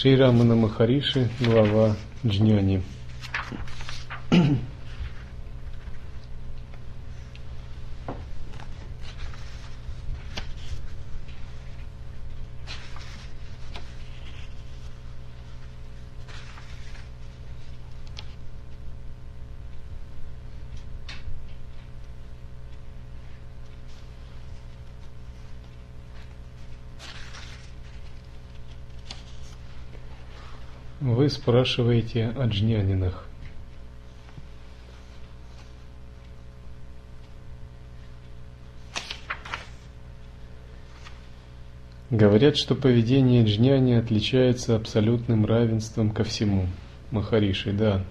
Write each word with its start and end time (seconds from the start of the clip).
Шри 0.00 0.14
Рамана 0.14 0.54
Махариши, 0.54 1.28
глава 1.40 1.96
Джняни. 2.24 2.84
Вы 31.00 31.27
спрашиваете 31.38 32.34
о 32.36 32.46
джнянинах. 32.46 33.24
Говорят, 42.10 42.56
что 42.56 42.74
поведение 42.74 43.44
джняни 43.44 43.92
отличается 43.92 44.74
абсолютным 44.74 45.46
равенством 45.46 46.10
ко 46.10 46.24
всему. 46.24 46.66
Махариши, 47.12 47.72
да. 47.72 48.04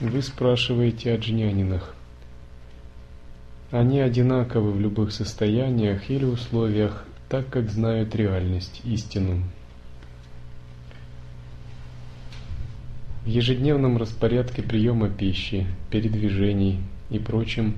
Вы 0.00 0.22
спрашиваете 0.22 1.12
о 1.12 1.18
джнянинах. 1.18 1.94
Они 3.84 4.00
одинаковы 4.00 4.72
в 4.72 4.80
любых 4.80 5.12
состояниях 5.12 6.08
или 6.08 6.24
условиях, 6.24 7.04
так 7.28 7.50
как 7.50 7.68
знают 7.70 8.16
реальность, 8.16 8.80
истину. 8.82 9.42
В 13.24 13.26
ежедневном 13.26 13.98
распорядке 13.98 14.62
приема 14.62 15.10
пищи, 15.10 15.66
передвижений 15.90 16.80
и 17.10 17.18
прочем 17.18 17.74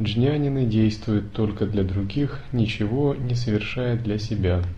джнянины 0.00 0.64
действуют 0.64 1.30
только 1.32 1.66
для 1.66 1.82
других, 1.82 2.42
ничего 2.50 3.14
не 3.14 3.34
совершая 3.34 3.98
для 3.98 4.16
себя– 4.16 4.62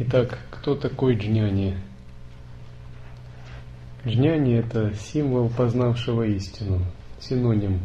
Итак, 0.00 0.38
кто 0.52 0.76
такой 0.76 1.16
джняни? 1.16 1.76
Джняни– 4.06 4.54
это 4.58 4.94
символ 4.94 5.48
познавшего 5.48 6.22
истину, 6.22 6.84
синоним 7.18 7.80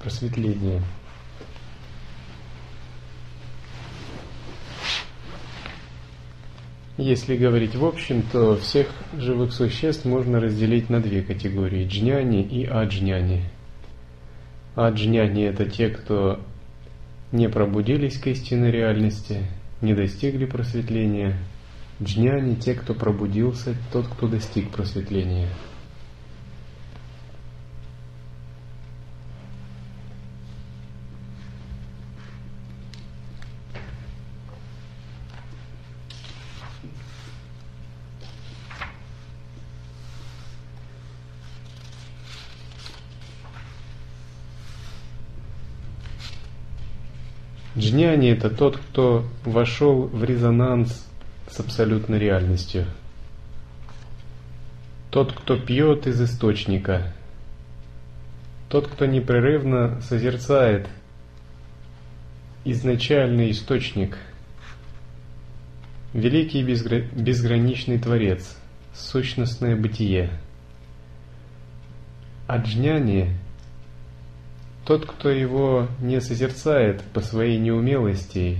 просветления. 0.00 0.80
Если 6.96 7.36
говорить 7.36 7.74
в 7.74 7.84
общем, 7.84 8.22
то 8.30 8.56
всех 8.56 8.86
живых 9.12 9.52
существ 9.52 10.04
можно 10.04 10.38
разделить 10.38 10.88
на 10.88 11.00
две 11.00 11.20
категории– 11.20 11.84
джняни 11.88 12.44
и 12.44 12.64
аджняни. 12.64 13.42
Аджняни– 14.76 15.42
это 15.46 15.68
те, 15.68 15.88
кто 15.88 16.38
не 17.32 17.48
пробудились 17.48 18.20
к 18.20 18.28
истинной 18.28 18.70
реальности– 18.70 19.42
не 19.80 19.94
достигли 19.94 20.46
просветления, 20.46 21.36
джняни– 22.02 22.54
те, 22.60 22.74
кто 22.74 22.94
пробудился, 22.94 23.74
тот, 23.92 24.06
кто 24.08 24.28
достиг 24.28 24.70
просветления. 24.70 25.48
Джняни– 47.80 48.28
это 48.30 48.50
тот, 48.50 48.76
кто 48.76 49.24
вошел 49.44 50.02
в 50.02 50.22
резонанс 50.22 51.08
с 51.48 51.60
абсолютной 51.60 52.18
реальностью. 52.18 52.84
Тот, 55.10 55.32
кто 55.32 55.56
пьет 55.56 56.06
из 56.06 56.20
источника. 56.20 57.14
Тот, 58.68 58.86
кто 58.86 59.06
непрерывно 59.06 59.98
созерцает 60.02 60.88
изначальный 62.64 63.50
источник. 63.50 64.18
Великий 66.12 66.62
безграничный 66.62 67.98
Творец, 67.98 68.58
сущностное 68.94 69.74
бытие. 69.74 70.30
А 72.46 72.58
джняни 72.58 73.38
тот, 74.90 75.06
кто 75.06 75.30
его 75.30 75.86
не 76.00 76.20
созерцает 76.20 77.00
по 77.14 77.20
своей 77.20 77.58
неумелости 77.58 78.58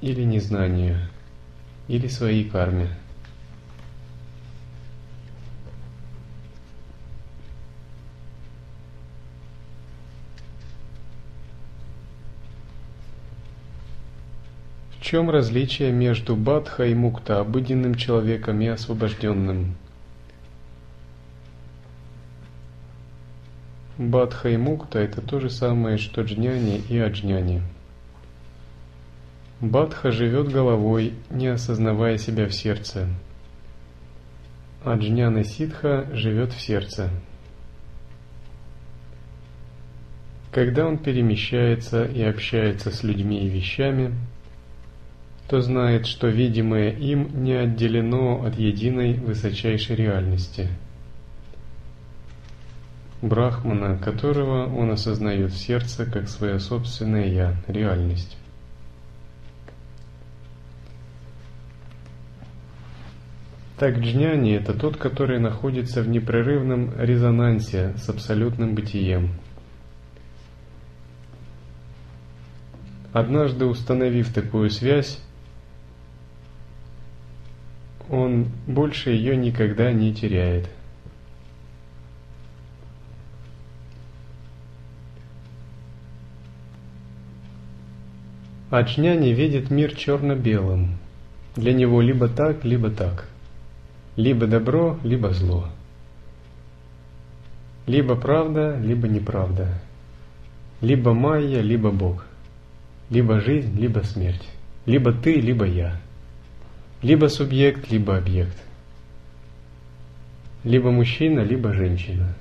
или 0.00 0.22
незнанию, 0.22 0.96
или 1.86 2.08
своей 2.08 2.48
карме. 2.48 2.88
В 14.98 15.02
чем 15.02 15.28
различие 15.28 15.92
между 15.92 16.36
Бадха 16.36 16.86
и 16.86 16.94
Мукта, 16.94 17.40
обыденным 17.40 17.96
человеком 17.96 18.62
и 18.62 18.66
освобожденным? 18.66 19.76
Бадха 23.98 24.50
и 24.50 24.58
мукта– 24.58 24.98
это 25.00 25.22
то 25.22 25.40
же 25.40 25.48
самое, 25.48 25.96
что 25.96 26.20
джняни 26.20 26.82
и 26.90 26.98
аджняни. 26.98 27.62
Бадха 29.62 30.10
живет 30.10 30.52
головой, 30.52 31.14
не 31.30 31.48
осознавая 31.48 32.18
себя 32.18 32.46
в 32.46 32.52
сердце. 32.52 33.08
Аджняна 34.84 35.44
ситха 35.44 36.06
живет 36.12 36.52
в 36.52 36.60
сердце. 36.60 37.08
Когда 40.52 40.86
он 40.86 40.98
перемещается 40.98 42.04
и 42.04 42.20
общается 42.22 42.90
с 42.90 43.02
людьми 43.02 43.46
и 43.46 43.48
вещами, 43.48 44.14
то 45.48 45.62
знает, 45.62 46.06
что 46.06 46.28
видимое 46.28 46.90
им 46.90 47.42
не 47.42 47.54
отделено 47.54 48.44
от 48.44 48.58
единой 48.58 49.14
высочайшей 49.14 49.96
реальности– 49.96 50.68
Брахмана, 53.28 53.98
которого 53.98 54.66
он 54.66 54.90
осознает 54.90 55.52
в 55.52 55.58
сердце 55.58 56.06
как 56.06 56.28
свое 56.28 56.58
собственное 56.58 57.26
«я», 57.26 57.56
реальность. 57.66 58.36
Так 63.78 63.98
джняни– 63.98 64.54
это 64.56 64.72
тот, 64.72 64.96
который 64.96 65.38
находится 65.38 66.02
в 66.02 66.08
непрерывном 66.08 66.98
резонансе 66.98 67.94
с 67.98 68.08
абсолютным 68.08 68.74
бытием. 68.74 69.34
Однажды 73.12 73.66
установив 73.66 74.32
такую 74.32 74.70
связь, 74.70 75.20
он 78.08 78.46
больше 78.66 79.10
ее 79.10 79.36
никогда 79.36 79.92
не 79.92 80.14
теряет. 80.14 80.68
Ачняни 88.70 89.28
видит 89.28 89.70
мир 89.70 89.94
черно-белым. 89.94 90.96
Для 91.54 91.72
него 91.72 92.00
либо 92.00 92.28
так, 92.28 92.64
либо 92.64 92.90
так. 92.90 93.28
Либо 94.16 94.48
добро, 94.48 94.98
либо 95.04 95.32
зло. 95.32 95.68
Либо 97.86 98.16
правда, 98.16 98.76
либо 98.76 99.06
неправда. 99.06 99.68
Либо 100.80 101.14
майя, 101.14 101.60
либо 101.60 101.92
Бог. 101.92 102.26
Либо 103.08 103.40
жизнь, 103.40 103.78
либо 103.78 104.00
смерть. 104.00 104.48
Либо 104.84 105.12
ты, 105.12 105.34
либо 105.34 105.64
я. 105.64 106.00
Либо 107.02 107.26
субъект, 107.26 107.88
либо 107.92 108.16
объект. 108.16 108.56
Либо 110.64 110.90
мужчина, 110.90 111.40
либо 111.40 111.72
женщина. 111.72 112.34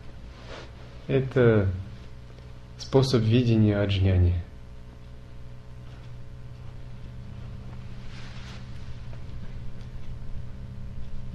Это 1.07 1.69
способ 2.79 3.21
видения 3.21 3.77
аджняни. 3.77 4.44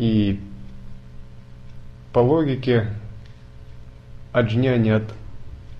И 0.00 0.40
по 2.14 2.20
логике 2.20 2.88
аджняни 4.32 4.88
от 4.88 5.14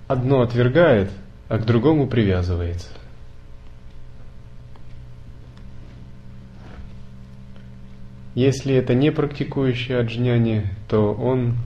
одно 0.07 0.41
отвергает, 0.41 1.09
а 1.49 1.57
к 1.57 1.65
другому 1.65 2.05
привязывается. 2.05 2.89
Если 8.35 8.75
это 8.75 8.93
не 8.93 9.11
практикующий 9.11 9.97
аджняни, 9.97 10.67
то 10.87 11.15
он 11.15 11.57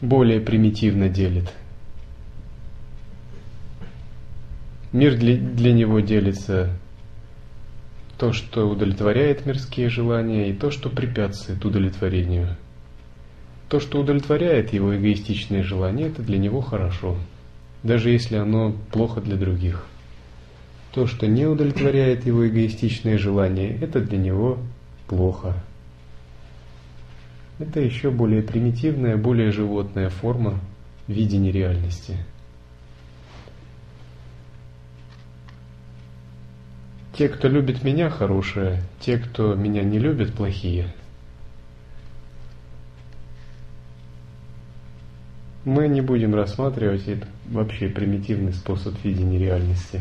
более 0.00 0.40
примитивно 0.40 1.08
делит. 1.08 1.52
Мир 4.92 5.16
для, 5.16 5.36
для 5.36 5.72
него 5.72 5.98
делится 5.98 6.78
то, 8.20 8.34
что 8.34 8.68
удовлетворяет 8.68 9.46
мирские 9.46 9.88
желания, 9.88 10.50
и 10.50 10.52
то, 10.52 10.70
что 10.70 10.90
препятствует 10.90 11.64
удовлетворению. 11.64 12.54
То, 13.70 13.80
что 13.80 13.98
удовлетворяет 13.98 14.74
его 14.74 14.94
эгоистичные 14.94 15.62
желания, 15.62 16.08
это 16.08 16.22
для 16.22 16.36
него 16.36 16.60
хорошо, 16.60 17.16
даже 17.82 18.10
если 18.10 18.36
оно 18.36 18.76
плохо 18.92 19.22
для 19.22 19.36
других. 19.38 19.86
То, 20.92 21.06
что 21.06 21.26
не 21.26 21.46
удовлетворяет 21.46 22.26
его 22.26 22.46
эгоистичные 22.46 23.16
желания, 23.16 23.78
это 23.80 24.02
для 24.02 24.18
него 24.18 24.58
плохо. 25.08 25.54
Это 27.58 27.80
еще 27.80 28.10
более 28.10 28.42
примитивная, 28.42 29.16
более 29.16 29.50
животная 29.50 30.10
форма 30.10 30.60
видения 31.08 31.52
реальности. 31.52 32.18
Те, 37.20 37.28
кто 37.28 37.48
любит 37.48 37.84
меня, 37.84 38.08
хорошие, 38.08 38.82
те, 38.98 39.18
кто 39.18 39.54
меня 39.54 39.82
не 39.82 39.98
любит, 39.98 40.32
плохие– 40.32 40.86
Мы 45.66 45.88
не 45.88 46.00
будем 46.00 46.34
рассматривать 46.34 47.06
это 47.06 47.26
вообще 47.50 47.90
примитивный 47.90 48.54
способ 48.54 48.94
видения 49.04 49.38
реальности. 49.38 50.00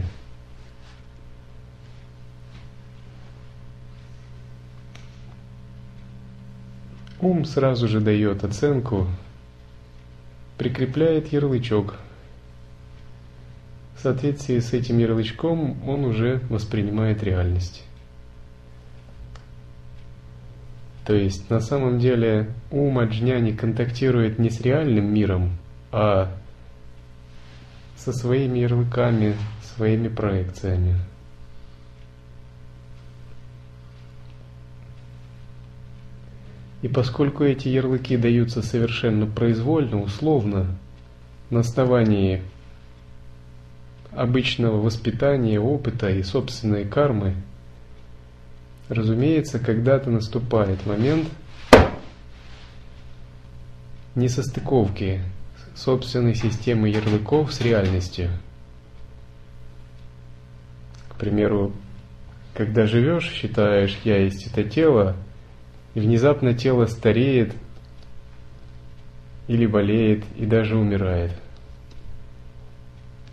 Ум 7.20 7.44
сразу 7.44 7.90
же 7.90 8.00
дает 8.00 8.46
оценку, 8.46 9.08
прикрепляет 10.58 11.34
ярлычок. 11.34 12.00
В 14.00 14.02
соответствии 14.02 14.60
с 14.60 14.72
этим 14.72 14.98
ярлычком 15.00 15.76
он 15.86 16.06
уже 16.06 16.40
воспринимает 16.48 17.22
реальность. 17.22 17.84
То 21.06 21.14
есть 21.14 21.50
на 21.50 21.60
самом 21.60 22.00
деле 22.00 22.50
ум 22.72 22.98
Аджняни 22.98 23.52
контактирует 23.52 24.40
не 24.40 24.52
с 24.52 24.62
реальным 24.62 25.14
миром, 25.14 25.52
а 25.92 26.32
со 27.98 28.14
своими 28.14 28.60
ярлыками, 28.60 29.36
своими 29.76 30.08
проекциями. 30.08 30.96
И 36.84 36.88
поскольку 36.88 37.44
эти 37.44 37.68
ярлыки 37.68 38.16
даются 38.16 38.62
совершенно 38.62 39.26
произвольно, 39.26 40.02
условно, 40.02 40.78
на 41.50 41.60
основании 41.60 42.42
обычного 44.12 44.78
воспитания, 44.82 45.60
опыта 45.60 46.10
и 46.10 46.24
собственной 46.24 46.86
кармы– 46.86 47.36
Разумеется, 48.90 49.60
когда-то 49.60 50.10
наступает 50.10 50.84
момент 50.88 51.28
несостыковки 54.16 55.22
собственной 55.76 56.34
системы 56.34 56.90
ярлыков 56.90 57.54
с 57.54 57.62
реальностью. 57.62 58.32
К 61.10 61.16
примеру, 61.18 61.72
когда 62.56 62.88
живешь, 62.88 63.30
считаешь, 63.30 63.96
я 64.04 64.18
есть 64.18 64.48
это 64.48 64.68
тело, 64.68 65.16
и 65.94 66.00
внезапно 66.00 66.56
тело 66.56 66.88
стареет 66.88 67.54
или 69.48 69.68
болеет 69.68 70.24
и 70.36 70.48
даже 70.48 70.76
умирает. 70.76 71.34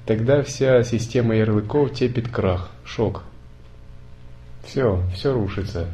Тогда 0.06 0.42
вся 0.42 0.82
система 0.84 1.34
ярлыков 1.34 1.92
тепит 1.92 2.28
крах, 2.28 2.70
шок– 2.84 3.24
все, 4.66 5.02
все 5.14 5.32
рушится. 5.32 5.88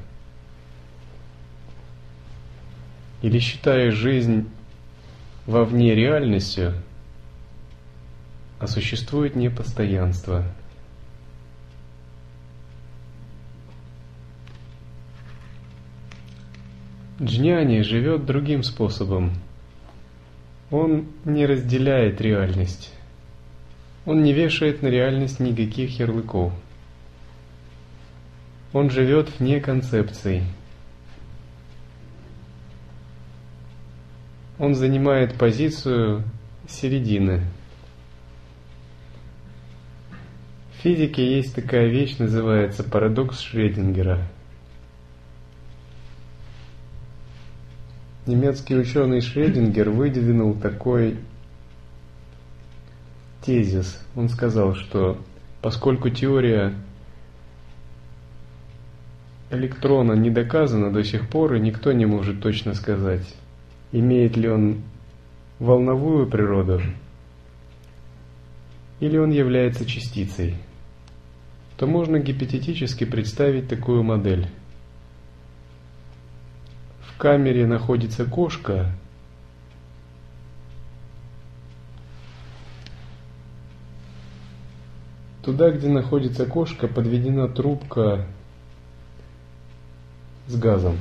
Или 3.20 3.38
считаешь 3.38 3.94
жизнь 3.94 4.48
вовне 5.46 5.94
реальностью, 5.94 6.74
а 8.58 8.66
существует 8.66 9.36
непостоянство. 9.36 10.44
Джняни 17.20 17.82
живет 17.82 18.24
другим 18.24 18.62
способом. 18.62 19.32
Он 20.70 21.06
не 21.24 21.46
разделяет 21.46 22.20
реальность. 22.20 22.92
Он 24.04 24.22
не 24.22 24.32
вешает 24.32 24.82
на 24.82 24.88
реальность 24.88 25.38
никаких 25.38 25.98
ярлыков. 25.98 26.52
Он 28.72 28.90
живет 28.90 29.38
вне 29.38 29.60
концепций. 29.60 30.42
Он 34.58 34.74
занимает 34.74 35.36
позицию 35.36 36.24
середины. 36.68 37.42
В 40.72 40.82
физике 40.82 41.36
есть 41.36 41.54
такая 41.54 41.86
вещь, 41.88 42.18
называется 42.18 42.82
парадокс 42.82 43.40
Шредингера. 43.40 44.26
Немецкий 48.26 48.76
ученый 48.76 49.20
Шредингер 49.20 49.90
выдвинул 49.90 50.54
такой 50.54 51.18
тезис. 53.42 54.00
Он 54.16 54.28
сказал, 54.28 54.74
что 54.74 55.18
поскольку 55.60 56.08
теория 56.10 56.74
электрона 59.50 60.12
не 60.12 60.30
доказано 60.30 60.90
до 60.90 61.04
сих 61.04 61.28
пор, 61.28 61.54
и 61.54 61.60
никто 61.60 61.92
не 61.92 62.06
может 62.06 62.40
точно 62.40 62.74
сказать, 62.74 63.26
имеет 63.92 64.36
ли 64.36 64.48
он 64.48 64.82
волновую 65.58 66.26
природу, 66.26 66.80
или 69.00 69.18
он 69.18 69.30
является 69.30 69.84
частицей, 69.84 70.56
то 71.76 71.86
можно 71.86 72.18
гипотетически 72.18 73.04
представить 73.04 73.68
такую 73.68 74.02
модель. 74.02 74.48
В 77.00 77.18
камере 77.18 77.66
находится 77.66 78.24
кошка, 78.24 78.92
Туда, 85.42 85.70
где 85.72 85.88
находится 85.88 86.46
кошка, 86.46 86.86
подведена 86.86 87.48
трубка 87.48 88.26
с 90.46 90.56
газом. 90.56 90.98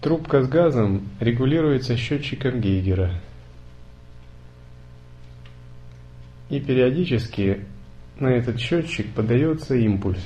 Трубка 0.00 0.42
с 0.42 0.48
газом 0.48 1.08
регулируется 1.20 1.96
счетчиком 1.96 2.60
Гейгера. 2.60 3.20
И 6.50 6.60
периодически 6.60 7.64
на 8.18 8.28
этот 8.28 8.58
счетчик 8.58 9.14
подается 9.14 9.76
импульс. 9.76 10.22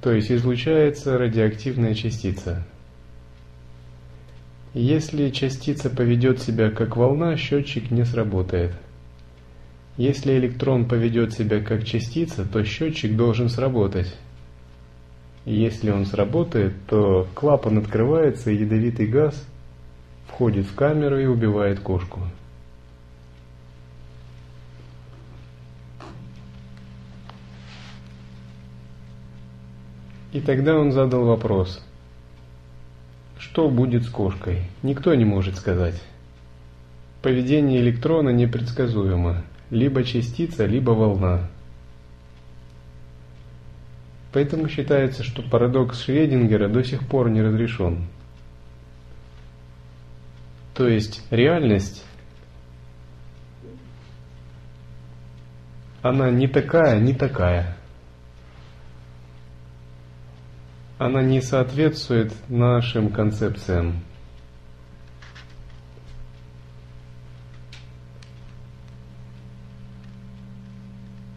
То 0.00 0.12
есть 0.12 0.32
излучается 0.32 1.18
радиоактивная 1.18 1.94
частица. 1.94 2.66
Если 4.80 5.30
частица 5.30 5.90
поведет 5.90 6.40
себя 6.40 6.70
как 6.70 6.96
волна, 6.96 7.36
счетчик 7.36 7.90
не 7.90 8.04
сработает– 8.04 8.72
если 9.98 10.38
электрон 10.38 10.86
поведет 10.86 11.32
себя 11.32 11.60
как 11.60 11.82
частица, 11.82 12.44
то 12.44 12.62
счетчик 12.62 13.16
должен 13.16 13.48
сработать. 13.48 14.16
Если 15.44 15.90
он 15.90 16.06
сработает, 16.06 16.74
то 16.86 17.26
клапан 17.34 17.78
открывается, 17.78 18.52
и 18.52 18.58
ядовитый 18.58 19.08
газ 19.08 19.44
входит 20.28 20.66
в 20.66 20.74
камеру 20.76 21.18
и 21.18 21.26
убивает 21.26 21.80
кошку. 21.80 22.20
И 30.32 30.40
тогда 30.40 30.78
он 30.78 30.92
задал 30.92 31.24
вопрос, 31.24 31.84
что 33.38 33.68
будет 33.68 34.04
с 34.04 34.08
кошкой? 34.08 34.64
Никто 34.82 35.14
не 35.14 35.24
может 35.24 35.56
сказать. 35.56 36.02
Поведение 37.22 37.80
электрона 37.80 38.30
непредсказуемо. 38.30 39.44
Либо 39.70 40.02
частица, 40.02 40.66
либо 40.66 40.90
волна. 40.90 41.48
Поэтому 44.32 44.68
считается, 44.68 45.22
что 45.22 45.42
парадокс 45.42 46.02
Шрёдингера 46.02 46.68
до 46.68 46.82
сих 46.82 47.06
пор 47.06 47.30
не 47.30 47.40
разрешен. 47.40 48.06
То 50.74 50.86
есть 50.86 51.26
реальность, 51.30 52.04
она 56.02 56.30
не 56.30 56.46
такая, 56.46 57.00
не 57.00 57.14
такая. 57.14 57.77
Она 60.98 61.22
не 61.22 61.40
соответствует 61.40 62.34
нашим 62.48 63.10
концепциям. 63.12 64.02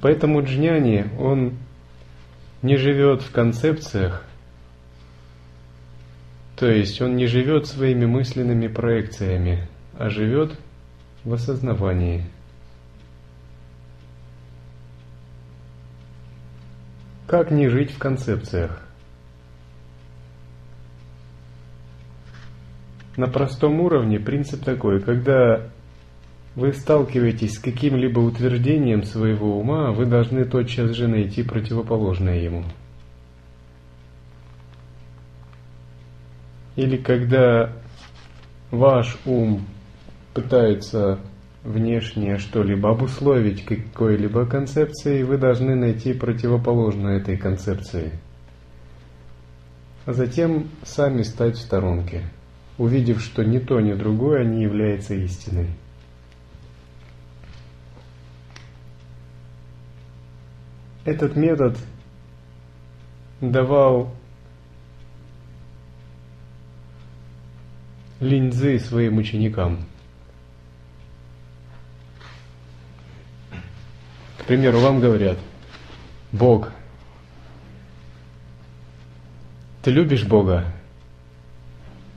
Поэтому 0.01 0.43
джняни, 0.43 1.05
он 1.19 1.59
не 2.63 2.75
живет 2.75 3.21
в 3.21 3.31
концепциях, 3.31 4.25
то 6.55 6.67
есть 6.67 6.99
он 7.01 7.15
не 7.15 7.27
живет 7.27 7.67
своими 7.67 8.05
мысленными 8.05 8.67
проекциями, 8.67 9.67
а 9.95 10.09
живет 10.09 10.57
в 11.23 11.33
осознавании. 11.33 12.25
Как 17.27 17.51
не 17.51 17.69
жить 17.69 17.91
в 17.91 17.99
концепциях? 17.99 18.90
На 23.17 23.27
простом 23.27 23.81
уровне 23.81 24.19
принцип 24.19 24.63
такой, 24.63 25.01
когда 25.01 25.69
вы 26.55 26.73
сталкиваетесь 26.73 27.55
с 27.55 27.59
каким-либо 27.59 28.19
утверждением 28.19 29.03
своего 29.03 29.59
ума, 29.59 29.91
вы 29.91 30.05
должны 30.05 30.45
тотчас 30.45 30.91
же 30.91 31.07
найти 31.07 31.43
противоположное 31.43 32.39
ему. 32.39 32.63
Или 36.75 36.97
когда 36.97 37.73
ваш 38.69 39.17
ум 39.25 39.65
пытается 40.33 41.19
внешне 41.63 42.37
что-либо 42.37 42.91
обусловить 42.91 43.65
какой-либо 43.65 44.45
концепцией, 44.45 45.23
вы 45.23 45.37
должны 45.37 45.75
найти 45.75 46.13
противоположное 46.13 47.17
этой 47.17 47.37
концепции. 47.37 48.19
А 50.05 50.13
затем 50.13 50.69
сами 50.83 51.21
стать 51.21 51.55
в 51.55 51.61
сторонке, 51.61 52.23
увидев, 52.77 53.21
что 53.21 53.43
ни 53.43 53.59
то, 53.59 53.79
ни 53.79 53.93
другое 53.93 54.43
не 54.43 54.63
является 54.63 55.13
истиной. 55.13 55.67
Этот 61.03 61.35
метод 61.35 61.77
давал 63.39 64.13
линзы 68.19 68.77
своим 68.79 69.17
ученикам. 69.17 69.79
К 74.37 74.45
примеру, 74.45 74.79
вам 74.79 74.99
говорят, 74.99 75.39
Бог, 76.31 76.71
ты 79.81 79.91
любишь 79.91 80.25
Бога? 80.25 80.65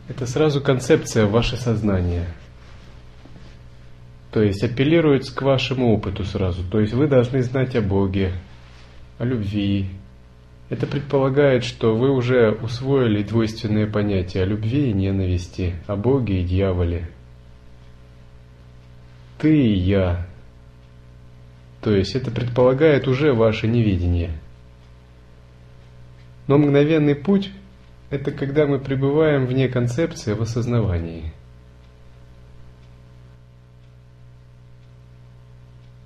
Это 0.06 0.26
сразу 0.26 0.60
концепция 0.60 1.26
ваше 1.26 1.56
сознание. 1.56 2.26
То 4.30 4.42
есть 4.42 4.62
апеллирует 4.62 5.30
к 5.30 5.42
вашему 5.42 5.94
опыту 5.94 6.24
сразу. 6.24 6.62
То 6.68 6.80
есть 6.80 6.92
вы 6.92 7.06
должны 7.06 7.42
знать 7.42 7.74
о 7.74 7.80
Боге, 7.80 8.32
о 9.18 9.24
любви. 9.24 9.88
Это 10.68 10.86
предполагает, 10.86 11.64
что 11.64 11.94
вы 11.94 12.10
уже 12.10 12.50
усвоили 12.50 13.22
двойственные 13.22 13.86
понятия 13.86 14.42
о 14.42 14.46
любви 14.46 14.90
и 14.90 14.92
ненависти, 14.92 15.76
о 15.86 15.96
Боге 15.96 16.40
и 16.40 16.44
дьяволе. 16.44 17.08
Ты 19.38 19.56
и 19.56 19.74
я. 19.74 20.26
То 21.80 21.94
есть 21.94 22.14
это 22.14 22.30
предполагает 22.30 23.08
уже 23.08 23.32
ваше 23.32 23.68
невидение. 23.68 24.32
Но 26.46 26.58
мгновенный 26.58 27.14
путь– 27.14 27.50
это 28.14 28.32
когда 28.32 28.66
мы 28.66 28.78
пребываем 28.78 29.46
вне 29.46 29.68
концепции 29.68 30.32
в 30.32 30.42
осознавании– 30.42 31.32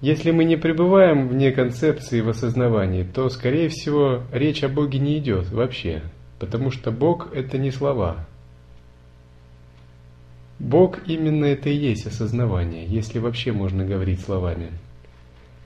Если 0.00 0.30
мы 0.30 0.44
не 0.44 0.56
пребываем 0.56 1.26
вне 1.26 1.50
концепции 1.50 2.20
в 2.20 2.28
осознавании, 2.28 3.02
то, 3.02 3.28
скорее 3.30 3.68
всего, 3.68 4.22
речь 4.32 4.62
о 4.62 4.68
Боге 4.68 5.00
не 5.00 5.18
идет 5.18 5.50
вообще, 5.50 6.02
потому 6.38 6.70
что 6.70 6.92
Бог– 6.92 7.32
это 7.34 7.58
не 7.58 7.72
слова. 7.72 8.24
Бог 10.60 11.00
именно 11.06 11.46
это 11.46 11.68
и 11.68 11.76
есть 11.76 12.06
осознавание, 12.06 12.86
если 12.86 13.18
вообще 13.18 13.50
можно 13.50 13.84
говорить 13.84 14.20
словами. 14.20 14.70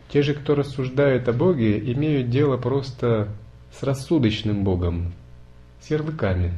Те 0.08 0.22
же, 0.22 0.32
кто 0.32 0.54
рассуждают 0.54 1.28
о 1.28 1.34
Боге, 1.34 1.78
имеют 1.92 2.30
дело 2.30 2.56
просто 2.56 3.28
с 3.70 3.82
рассудочным 3.82 4.64
Богом, 4.64 5.12
с 5.82 5.90
ярлыками. 5.90 6.52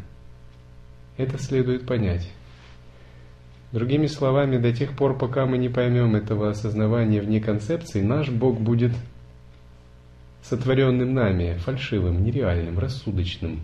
Это 1.17 1.39
следует 1.39 1.87
понять. 1.87 2.31
Другими 3.73 4.07
словами, 4.07 4.59
до 4.59 4.73
тех 4.73 4.95
пор, 4.97 5.19
пока 5.19 5.47
мы 5.47 5.59
не 5.59 5.69
поймем 5.69 6.15
этого 6.15 6.51
осознавания 6.51 7.21
вне 7.21 7.41
концепции, 7.41 8.03
наш 8.03 8.29
Бог 8.29 8.61
будет 8.61 8.93
сотворенным 10.43 11.15
нами, 11.15 11.57
фальшивым, 11.57 12.23
нереальным, 12.23 12.79
рассудочным. 12.79 13.61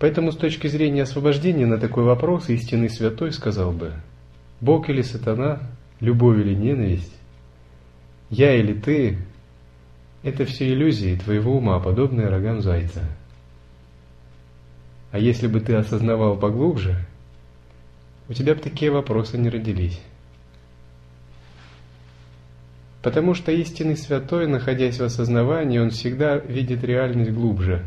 Поэтому 0.00 0.32
с 0.32 0.36
точки 0.36 0.66
зрения 0.66 1.02
освобождения 1.02 1.66
на 1.66 1.78
такой 1.78 2.04
вопрос 2.04 2.48
истинный 2.48 2.90
святой 2.90 3.32
сказал 3.32 3.72
бы, 3.72 3.92
Бог 4.60 4.88
или 4.88 5.02
сатана, 5.02 5.60
любовь 6.00 6.38
или 6.38 6.54
ненависть, 6.54 7.14
я 8.30 8.54
или 8.54 8.72
ты– 8.72 9.18
это 10.24 10.44
все 10.44 10.72
иллюзии 10.72 11.16
твоего 11.16 11.56
ума, 11.56 11.78
подобные 11.78 12.28
рогам 12.28 12.60
зайца. 12.60 13.04
А 15.12 15.18
если 15.18 15.46
бы 15.46 15.60
ты 15.60 15.74
осознавал 15.74 16.36
поглубже– 16.36 17.06
у 18.28 18.32
тебя 18.32 18.54
бы 18.54 18.60
такие 18.60 18.90
вопросы 18.90 19.36
не 19.36 19.50
родились. 19.50 20.00
Потому 23.02 23.34
что 23.34 23.52
истинный 23.52 23.98
святой, 23.98 24.46
находясь 24.46 24.98
в 24.98 25.04
осознавании, 25.04 25.78
он 25.78 25.90
всегда 25.90 26.38
видит 26.38 26.82
реальность 26.84 27.32
глубже. 27.32 27.84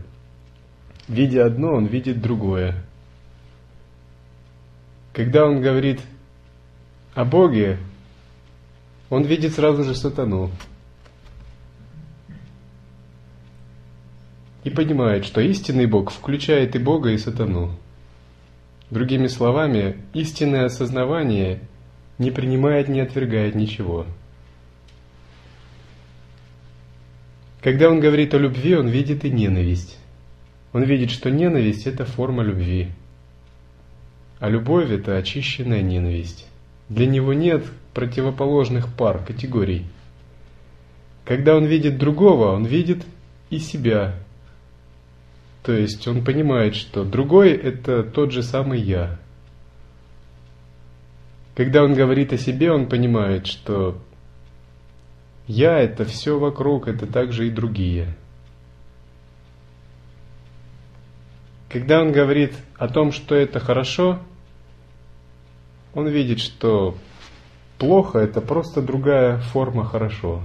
Видя 1.07 1.45
одно, 1.45 1.73
он 1.73 1.87
видит 1.87 2.21
другое. 2.21 2.83
Когда 5.13 5.45
он 5.45 5.61
говорит 5.61 6.01
о 7.15 7.25
Боге, 7.25 7.79
он 9.09 9.23
видит 9.23 9.53
сразу 9.53 9.83
же 9.83 9.95
сатану. 9.95 10.51
И 14.63 14.69
понимает, 14.69 15.25
что 15.25 15.41
истинный 15.41 15.85
Бог 15.85 16.11
включает 16.11 16.75
и 16.75 16.79
Бога, 16.79 17.11
и 17.11 17.17
сатану. 17.17 17.71
Другими 18.89 19.27
словами, 19.27 19.97
истинное 20.13 20.65
осознавание 20.65 21.61
не 22.17 22.31
принимает, 22.31 22.87
не 22.87 23.01
отвергает 23.01 23.55
ничего. 23.55 24.05
Когда 27.61 27.89
он 27.89 27.99
говорит 27.99 28.33
о 28.33 28.37
любви, 28.37 28.75
он 28.75 28.87
видит 28.87 29.25
и 29.25 29.29
ненависть. 29.29 29.97
Он 30.73 30.83
видит, 30.83 31.11
что 31.11 31.29
ненависть– 31.29 31.85
это 31.87 32.05
форма 32.05 32.43
любви. 32.43 32.89
А 34.39 34.49
любовь– 34.49 34.89
это 34.91 35.17
очищенная 35.17 35.81
ненависть. 35.81 36.47
Для 36.87 37.07
него 37.07 37.33
нет 37.33 37.65
противоположных 37.93 38.93
пар, 38.93 39.23
категорий. 39.25 39.85
Когда 41.25 41.57
он 41.57 41.65
видит 41.65 41.97
другого, 41.97 42.53
он 42.53 42.65
видит 42.65 43.03
и 43.49 43.59
себя, 43.59 44.15
то 45.67 45.73
есть 45.73 46.07
он 46.07 46.23
понимает, 46.23 46.75
что 46.75 47.03
другой– 47.03 47.51
это 47.51 48.01
тот 48.01 48.31
же 48.31 48.41
самый 48.41 48.79
«я». 48.79 49.19
Когда 51.55 51.83
он 51.83 51.93
говорит 51.93 52.31
о 52.31 52.37
себе, 52.37 52.71
он 52.71 52.87
понимает, 52.87 53.47
что 53.47 53.97
«я»– 55.45 55.77
это 55.81 56.05
все 56.05 56.39
вокруг, 56.39 56.87
это 56.87 57.05
также 57.05 57.47
и 57.47 57.51
другие. 57.51 58.15
Когда 61.67 61.99
он 61.99 62.13
говорит 62.13 62.53
о 62.77 62.87
том, 62.87 63.11
что 63.11 63.35
это 63.35 63.59
хорошо, 63.59 64.19
он 65.93 66.07
видит, 66.07 66.39
что 66.39 66.95
плохо– 67.77 68.19
это 68.19 68.39
просто 68.39 68.81
другая 68.81 69.39
форма 69.39 69.83
«хорошо». 69.83 70.43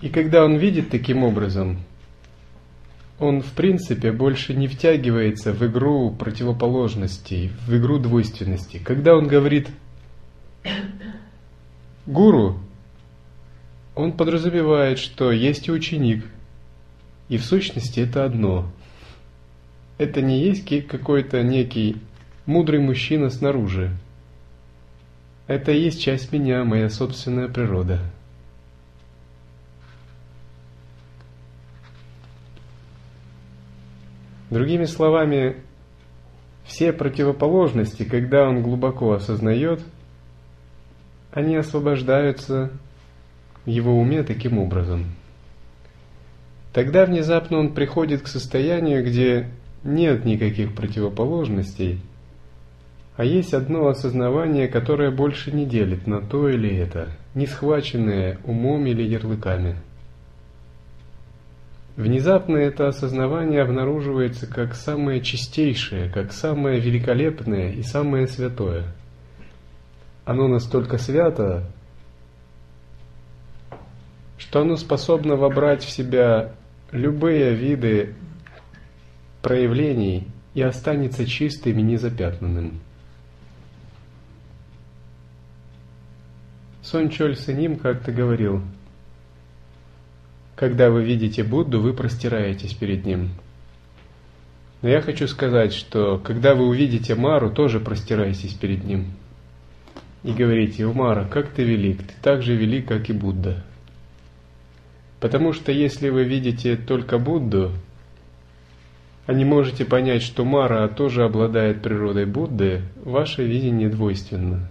И 0.00 0.08
когда 0.08 0.44
он 0.44 0.56
видит 0.56 0.90
таким 0.90 1.24
образом, 1.24 1.78
он 3.18 3.42
в 3.42 3.52
принципе 3.52 4.12
больше 4.12 4.54
не 4.54 4.66
втягивается 4.66 5.52
в 5.52 5.64
игру 5.66 6.10
противоположностей, 6.10 7.52
в 7.66 7.76
игру 7.76 7.98
двойственности. 7.98 8.80
Когда 8.82 9.14
он 9.14 9.28
говорит 9.28 9.68
гуру, 12.06 12.58
он 13.94 14.12
подразумевает, 14.12 14.98
что 14.98 15.30
есть 15.32 15.68
ученик, 15.68 16.24
и 17.28 17.36
в 17.36 17.44
сущности 17.44 18.00
это 18.00 18.24
одно. 18.24 18.70
Это 19.98 20.22
не 20.22 20.40
есть 20.40 20.86
какой-то 20.86 21.42
некий 21.42 21.96
мудрый 22.46 22.80
мужчина 22.80 23.28
снаружи. 23.28 23.90
Это 25.46 25.72
и 25.72 25.82
есть 25.82 26.00
часть 26.00 26.32
меня, 26.32 26.64
моя 26.64 26.88
собственная 26.88 27.48
природа. 27.48 28.00
Другими 34.50 34.84
словами, 34.84 35.56
все 36.64 36.92
противоположности, 36.92 38.02
когда 38.02 38.48
он 38.48 38.62
глубоко 38.62 39.12
осознает, 39.12 39.80
они 41.32 41.54
освобождаются 41.54 42.72
в 43.64 43.70
его 43.70 43.96
уме 43.96 44.24
таким 44.24 44.58
образом. 44.58 45.06
Тогда 46.72 47.06
внезапно 47.06 47.58
он 47.58 47.74
приходит 47.74 48.22
к 48.22 48.26
состоянию, 48.26 49.04
где 49.04 49.48
нет 49.84 50.24
никаких 50.24 50.74
противоположностей, 50.74 52.00
а 53.16 53.24
есть 53.24 53.54
одно 53.54 53.86
осознавание, 53.86 54.66
которое 54.66 55.12
больше 55.12 55.52
не 55.52 55.64
делит 55.64 56.08
на 56.08 56.20
то 56.20 56.48
или 56.48 56.74
это, 56.74 57.08
не 57.34 57.46
схваченное 57.46 58.38
умом 58.44 58.86
или 58.86 59.02
ярлыками– 59.02 59.76
Внезапно 62.00 62.56
это 62.56 62.88
осознавание 62.88 63.60
обнаруживается 63.60 64.46
как 64.46 64.74
самое 64.74 65.20
чистейшее, 65.20 66.08
как 66.08 66.32
самое 66.32 66.80
великолепное 66.80 67.72
и 67.72 67.82
самое 67.82 68.26
святое. 68.26 68.86
Оно 70.24 70.48
настолько 70.48 70.96
свято, 70.96 71.70
что 74.38 74.62
оно 74.62 74.76
способно 74.76 75.36
вобрать 75.36 75.84
в 75.84 75.90
себя 75.90 76.54
любые 76.90 77.54
виды 77.54 78.14
проявлений 79.42 80.26
и 80.54 80.62
останется 80.62 81.26
чистым 81.26 81.80
и 81.80 81.82
незапятнанным. 81.82 82.80
Сон 86.80 87.10
Чоль 87.10 87.36
Синим 87.36 87.76
как-то 87.76 88.10
говорил– 88.10 88.62
когда 90.60 90.90
вы 90.90 91.02
видите 91.04 91.42
Будду, 91.42 91.80
вы 91.80 91.94
простираетесь 91.94 92.74
перед 92.74 93.06
ним. 93.06 93.30
Но 94.82 94.90
я 94.90 95.00
хочу 95.00 95.26
сказать, 95.26 95.72
что 95.72 96.18
когда 96.18 96.54
вы 96.54 96.66
увидите 96.66 97.14
Мару, 97.14 97.50
тоже 97.50 97.80
простирайтесь 97.80 98.52
перед 98.52 98.84
ним. 98.84 99.06
И 100.22 100.32
говорите, 100.32 100.84
Умара, 100.84 101.24
как 101.24 101.48
ты 101.48 101.64
велик, 101.64 102.02
ты 102.02 102.12
так 102.20 102.42
же 102.42 102.54
велик, 102.56 102.86
как 102.86 103.08
и 103.08 103.14
Будда. 103.14 103.64
Потому 105.18 105.54
что 105.54 105.72
если 105.72 106.10
вы 106.10 106.24
видите 106.24 106.76
только 106.76 107.18
Будду, 107.18 107.72
а 109.24 109.32
не 109.32 109.46
можете 109.46 109.86
понять, 109.86 110.20
что 110.20 110.44
Мара 110.44 110.86
тоже 110.88 111.24
обладает 111.24 111.80
природой 111.80 112.26
Будды, 112.26 112.82
ваше 113.02 113.46
видение 113.46 113.88
двойственно. 113.88 114.68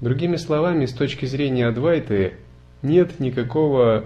Другими 0.00 0.36
словами, 0.36 0.86
с 0.86 0.94
точки 0.94 1.26
зрения 1.26 1.66
Адвайты, 1.66 2.36
нет 2.86 3.18
никакого 3.20 4.04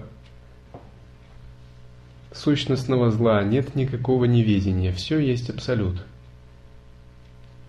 сущностного 2.33 3.11
зла, 3.11 3.43
нет 3.43 3.75
никакого 3.75 4.25
неведения, 4.25 4.91
все 4.91 5.19
есть 5.19 5.49
абсолют. 5.49 6.03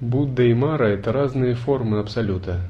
Будда 0.00 0.42
и 0.42 0.54
Мара– 0.54 0.88
это 0.90 1.12
разные 1.12 1.54
формы 1.54 1.98
абсолюта. 1.98 2.60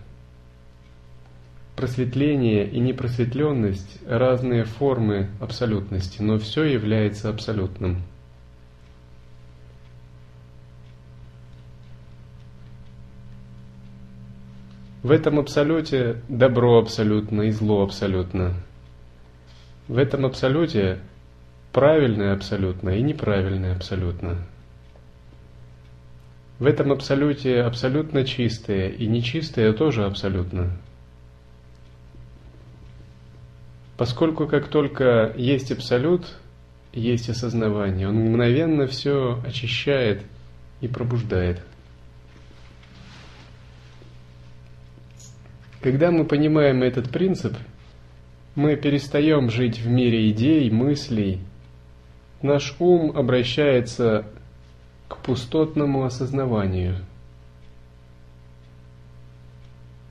Просветление 1.77 2.69
и 2.69 2.81
непросветленность– 2.81 3.99
разные 4.07 4.65
формы 4.65 5.31
абсолютности, 5.41 6.21
но 6.21 6.39
все 6.39 6.65
является 6.65 7.31
абсолютным. 7.31 8.03
В 15.03 15.11
этом 15.11 15.41
абсолюте 15.41 16.23
добро 16.29 16.79
абсолютно 16.79 17.43
и 17.43 17.51
зло 17.51 17.83
абсолютно. 17.83 18.55
В 19.89 19.99
этом 19.99 20.25
абсолюте 20.25 21.01
правильное 21.73 22.35
абсолютно 22.35 22.91
и 22.91 23.03
неправильное 23.03 23.75
абсолютно. 23.75 24.39
В 26.61 26.67
этом 26.67 26.93
абсолюте 26.93 27.63
абсолютно 27.63 28.25
чистое 28.25 28.91
и 28.91 29.09
нечистое 29.09 29.73
тоже 29.73 30.05
абсолютно. 30.05 30.71
Поскольку 33.97 34.47
как 34.47 34.69
только 34.69 35.33
есть 35.37 35.73
абсолют, 35.73 36.37
есть 36.93 37.29
осознавание, 37.29 38.09
он 38.09 38.17
мгновенно 38.17 38.87
все 38.87 39.43
очищает 39.45 40.23
и 40.81 40.87
пробуждает– 40.87 41.61
Когда 45.83 46.13
мы 46.13 46.25
понимаем 46.25 46.85
этот 46.85 47.11
принцип, 47.11 47.57
мы 48.55 48.77
перестаем 48.77 49.51
жить 49.51 49.81
в 49.81 49.89
мире 49.89 50.31
идей, 50.31 50.71
мыслей. 50.71 51.41
Наш 52.41 52.77
ум 52.79 53.17
обращается 53.17 54.27
к 55.09 55.17
пустотному 55.19 56.05
осознаванию. 56.05 56.99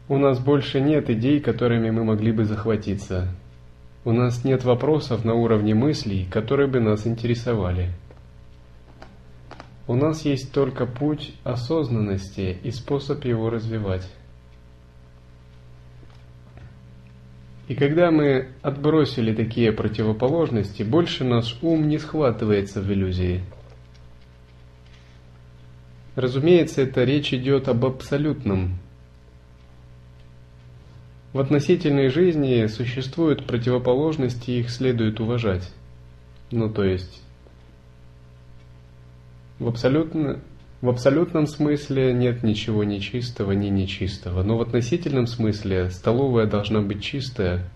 У 0.10 0.17
нас 0.17 0.39
больше 0.39 0.81
нет 0.81 1.10
идей, 1.10 1.39
которыми 1.39 1.89
мы 1.89 2.03
могли 2.03 2.34
бы 2.34 2.43
захватиться. 2.43 3.29
У 4.03 4.12
нас 4.12 4.43
нет 4.43 4.65
вопросов 4.65 5.23
на 5.23 5.36
уровне 5.36 5.73
мыслей, 5.73 6.27
которые 6.29 6.67
бы 6.67 6.81
нас 6.81 7.07
интересовали. 7.07 7.93
У 9.88 9.95
нас 9.95 10.25
есть 10.25 10.51
только 10.51 10.86
путь 10.86 11.34
осознанности 11.45 12.57
и 12.62 12.71
способ 12.71 13.23
его 13.23 13.49
развивать. 13.49 14.05
И 17.71 17.73
когда 17.73 18.12
мы 18.12 18.49
отбросили 18.62 19.34
такие 19.34 19.71
противоположности, 19.71 20.84
больше 20.84 21.23
наш 21.23 21.57
ум 21.62 21.88
не 21.88 21.99
схватывается 21.99 22.81
в 22.81 22.91
иллюзии. 22.91 23.45
Разумеется, 26.17 26.81
это 26.81 27.05
речь 27.05 27.34
идет 27.34 27.69
об 27.69 27.86
абсолютном. 27.86 28.77
В 31.31 31.39
относительной 31.39 32.10
жизни 32.10 32.65
существуют 32.65 33.47
противоположности, 33.47 34.51
их 34.51 34.69
следует 34.69 35.21
уважать. 35.21 35.71
Ну, 36.51 36.69
то 36.69 36.84
есть, 36.84 37.23
в 39.60 39.67
абсолютно 39.69 40.41
в 40.82 40.89
абсолютном 40.89 41.46
смысле 41.46 42.12
нет 42.12 42.41
ничего 42.41 42.84
нечистого, 42.84 43.52
ни 43.52 43.67
нечистого, 43.67 44.41
но 44.41 44.58
в 44.58 44.62
относительном 44.62 45.28
смысле 45.28 45.91
столовая 45.91 46.48
должна 46.48 46.82
быть 46.82 47.04
чистая. 47.04 47.70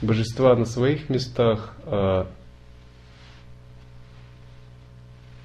Божества 0.00 0.56
на 0.56 0.64
своих 0.64 1.08
местах, 1.08 1.76
а 1.84 2.26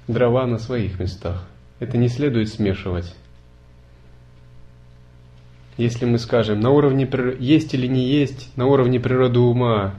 дрова 0.08 0.46
на 0.46 0.58
своих 0.58 0.98
местах. 0.98 1.46
Это 1.78 1.96
не 1.96 2.08
следует 2.08 2.48
смешивать. 2.48 3.14
Если 5.76 6.06
мы 6.06 6.18
скажем, 6.18 6.58
на 6.58 6.70
уровне 6.70 7.08
есть 7.38 7.72
или 7.74 7.86
не 7.86 8.04
есть, 8.08 8.56
на 8.56 8.66
уровне 8.66 8.98
природы 8.98 9.38
ума 9.38 9.94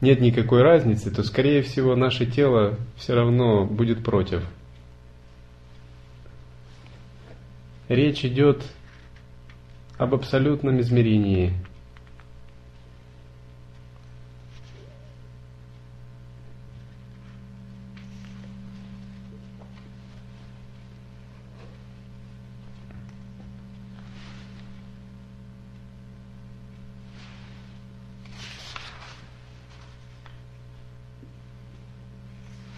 нет 0.00 0.20
никакой 0.20 0.62
разницы, 0.62 1.10
то, 1.10 1.22
скорее 1.22 1.62
всего, 1.62 1.96
наше 1.96 2.26
тело 2.26 2.78
все 2.96 3.14
равно 3.14 3.64
будет 3.64 4.04
против. 4.04 4.44
Речь 7.88 8.24
идет 8.24 8.62
об 9.98 10.14
абсолютном 10.14 10.80
измерении– 10.80 11.52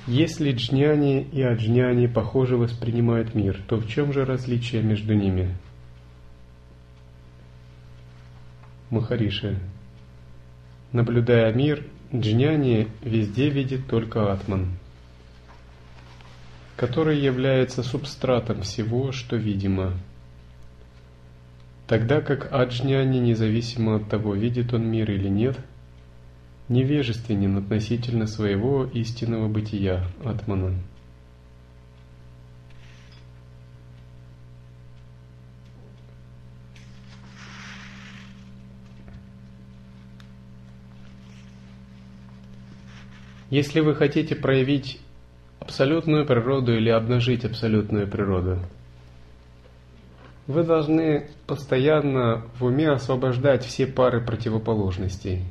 Если 0.09 0.53
джняни 0.53 1.21
и 1.21 1.43
аджняни 1.43 2.07
похоже 2.07 2.57
воспринимают 2.57 3.35
мир, 3.35 3.61
то 3.69 3.77
в 3.77 3.87
чем 3.87 4.15
же 4.15 4.25
различие 4.25 4.83
между 4.83 5.13
ними? 5.13 5.55
Махариши. 8.89 9.59
Наблюдая 10.93 11.53
мир, 11.53 11.85
джняни 12.15 12.89
везде 13.03 13.51
видит 13.51 13.87
только 13.87 14.33
атман, 14.33 14.79
который 16.77 17.21
является 17.21 17.83
субстратом 17.83 18.63
всего, 18.63 19.13
что 19.13 19.37
видимо. 19.37 19.93
Тогда 21.87 22.23
как 22.23 22.51
аджняни, 22.51 23.19
независимо 23.19 23.97
от 23.97 24.09
того, 24.09 24.35
видит 24.35 24.73
он 24.73 24.91
мир 24.91 25.11
или 25.11 25.29
нет, 25.29 25.59
невежественен 26.69 27.57
относительно 27.57 28.27
своего 28.27 28.85
истинного 28.85 29.49
бытия, 29.49 30.07
атмана. 30.25 30.75
Если 43.51 43.81
вы 43.81 43.95
хотите 43.95 44.37
проявить 44.37 45.01
абсолютную 45.59 46.27
природу 46.27 46.77
или 46.77 46.91
обнажить 46.91 47.47
абсолютную 47.47 48.07
природу, 48.07 48.59
вы 50.47 50.65
должны 50.65 51.31
постоянно 51.47 52.47
в 52.59 52.65
уме 52.65 52.91
освобождать 52.91 53.65
все 53.65 53.87
пары 53.87 54.23
противоположностей. 54.23 55.45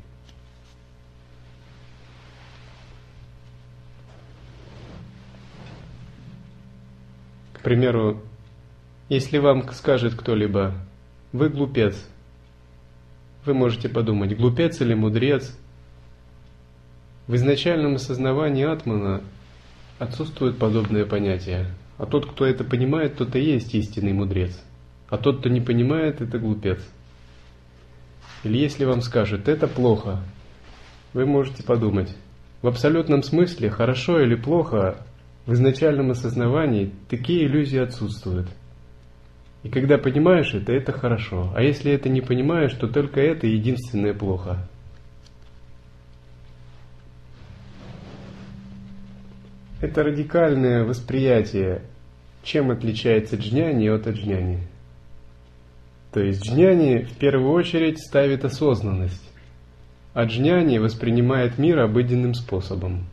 Примеру, 7.67 8.21
если 9.09 9.39
вам 9.39 9.69
скажет 9.73 10.15
кто-либо, 10.15 10.73
вы 11.33 11.49
глупец, 11.49 11.95
вы 13.45 13.53
можете 13.53 13.89
подумать, 13.89 14.37
глупец 14.37 14.81
или 14.81 14.93
мудрец– 14.93 15.57
в 17.27 17.35
изначальном 17.35 17.95
осознавании 17.95 18.63
Атмана 18.63 19.21
отсутствует 19.99 20.57
подобное 20.57 21.05
понятие. 21.05 21.65
А 21.97 22.05
тот, 22.05 22.25
кто 22.25 22.45
это 22.45 22.63
понимает, 22.63 23.17
тот 23.17 23.35
и 23.35 23.41
есть 23.41 23.75
истинный 23.75 24.13
мудрец. 24.13 24.57
А 25.09 25.17
тот, 25.17 25.39
кто 25.39 25.49
не 25.49 25.59
понимает, 25.59 26.21
это 26.21 26.39
глупец. 26.39 26.79
Или 28.45 28.59
если 28.59 28.85
вам 28.85 29.01
скажут, 29.01 29.49
это 29.49 29.67
плохо, 29.67 30.23
вы 31.11 31.25
можете 31.25 31.63
подумать, 31.63 32.15
в 32.61 32.67
абсолютном 32.67 33.23
смысле, 33.23 33.69
хорошо 33.69 34.21
или 34.21 34.35
плохо, 34.35 35.05
в 35.47 35.53
изначальном 35.53 36.11
осознавании 36.11 36.93
такие 37.09 37.45
иллюзии 37.45 37.79
отсутствуют. 37.79 38.47
И 39.63 39.69
когда 39.69 39.97
понимаешь 39.97 40.53
это, 40.53 40.73
это 40.73 40.91
хорошо. 40.91 41.53
А 41.55 41.63
если 41.63 41.91
это 41.91 42.09
не 42.09 42.21
понимаешь, 42.21 42.73
то 42.73 42.87
только 42.87 43.21
это 43.21 43.47
единственное 43.47 44.13
плохо. 44.13 44.67
Это 49.79 50.03
радикальное 50.03 50.83
восприятие, 50.83 51.83
чем 52.43 52.69
отличается 52.71 53.37
джняни 53.37 53.87
от 53.87 54.05
аджняни. 54.05 54.59
То 56.11 56.19
есть 56.19 56.45
джняни 56.45 57.03
в 57.03 57.17
первую 57.17 57.51
очередь 57.51 57.99
ставит 57.99 58.43
осознанность, 58.43 59.31
а 60.13 60.25
джняни 60.25 60.77
воспринимает 60.77 61.57
мир 61.57 61.79
обыденным 61.79 62.33
способом. 62.33 63.05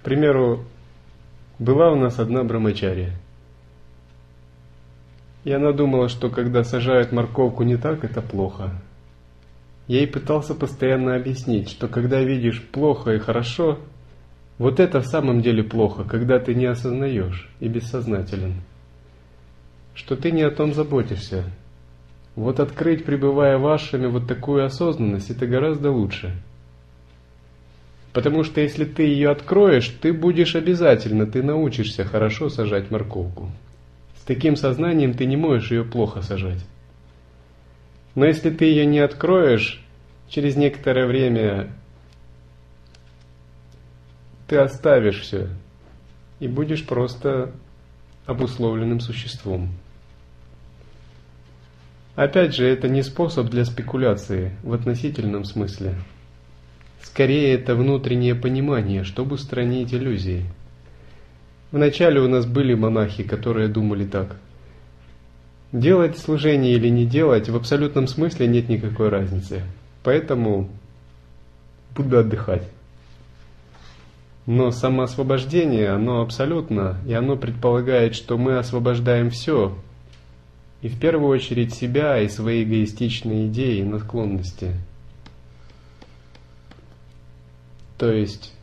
К 0.00 0.02
примеру, 0.02 0.64
была 1.58 1.92
у 1.92 1.96
нас 1.96 2.18
одна 2.18 2.42
брамачария. 2.42 3.12
И 5.44 5.52
она 5.52 5.72
думала, 5.72 6.08
что 6.08 6.30
когда 6.30 6.64
сажают 6.64 7.12
морковку 7.12 7.64
не 7.64 7.76
так, 7.76 8.02
это 8.02 8.22
плохо. 8.22 8.72
Я 9.88 9.98
ей 9.98 10.06
пытался 10.06 10.54
постоянно 10.54 11.16
объяснить, 11.16 11.68
что 11.68 11.86
когда 11.86 12.22
видишь 12.22 12.66
плохо 12.66 13.10
и 13.10 13.18
хорошо, 13.18 13.78
вот 14.56 14.80
это 14.80 15.00
в 15.00 15.06
самом 15.06 15.42
деле 15.42 15.62
плохо, 15.64 16.04
когда 16.04 16.38
ты 16.38 16.54
не 16.54 16.64
осознаешь 16.64 17.50
и 17.60 17.68
бессознателен, 17.68 18.62
что 19.94 20.16
ты 20.16 20.30
не 20.30 20.42
о 20.42 20.50
том 20.50 20.72
заботишься. 20.72 21.44
Вот 22.36 22.58
открыть, 22.58 23.04
пребывая 23.04 23.58
вашими, 23.58 24.06
вот 24.06 24.26
такую 24.26 24.64
осознанность, 24.64 25.30
это 25.30 25.46
гораздо 25.46 25.90
лучше. 25.90 26.40
Потому 28.12 28.42
что 28.42 28.60
если 28.60 28.84
ты 28.84 29.04
ее 29.04 29.30
откроешь, 29.30 29.88
ты 30.00 30.12
будешь 30.12 30.56
обязательно, 30.56 31.26
ты 31.26 31.42
научишься 31.42 32.04
хорошо 32.04 32.48
сажать 32.48 32.90
морковку. 32.90 33.50
С 34.20 34.24
таким 34.24 34.56
сознанием 34.56 35.14
ты 35.14 35.26
не 35.26 35.36
можешь 35.36 35.70
ее 35.70 35.84
плохо 35.84 36.22
сажать. 36.22 36.64
Но 38.16 38.24
если 38.24 38.50
ты 38.50 38.64
ее 38.64 38.84
не 38.84 38.98
откроешь, 38.98 39.84
через 40.28 40.56
некоторое 40.56 41.06
время 41.06 41.70
ты 44.48 44.56
оставишь 44.56 45.20
все 45.20 45.48
и 46.40 46.48
будешь 46.48 46.84
просто 46.84 47.52
обусловленным 48.26 48.98
существом. 48.98 49.70
Опять 52.16 52.56
же, 52.56 52.66
это 52.66 52.88
не 52.88 53.02
способ 53.02 53.48
для 53.48 53.64
спекуляции 53.64 54.56
в 54.64 54.72
относительном 54.72 55.44
смысле. 55.44 55.94
Скорее, 57.02 57.54
это 57.54 57.74
внутреннее 57.74 58.34
понимание, 58.34 59.04
чтобы 59.04 59.34
устранить 59.34 59.92
иллюзии. 59.94 60.44
Вначале 61.72 62.20
у 62.20 62.28
нас 62.28 62.46
были 62.46 62.74
монахи, 62.74 63.22
которые 63.22 63.68
думали 63.68 64.04
так. 64.04 64.36
Делать 65.72 66.18
служение 66.18 66.74
или 66.74 66.88
не 66.88 67.06
делать 67.06 67.48
в 67.48 67.56
абсолютном 67.56 68.08
смысле 68.08 68.48
нет 68.48 68.68
никакой 68.68 69.08
разницы. 69.08 69.62
Поэтому 70.02 70.68
буду 71.94 72.18
отдыхать. 72.18 72.68
Но 74.46 74.72
самоосвобождение, 74.72 75.90
оно 75.90 76.22
абсолютно, 76.22 76.98
и 77.06 77.12
оно 77.12 77.36
предполагает, 77.36 78.16
что 78.16 78.36
мы 78.36 78.58
освобождаем 78.58 79.30
все, 79.30 79.76
и 80.82 80.88
в 80.88 80.98
первую 80.98 81.28
очередь 81.28 81.74
себя 81.74 82.18
и 82.20 82.28
свои 82.28 82.64
эгоистичные 82.64 83.46
идеи 83.46 83.78
и 83.78 83.84
наклонности. 83.84 84.74
То 88.00 88.10
есть, 88.10 88.54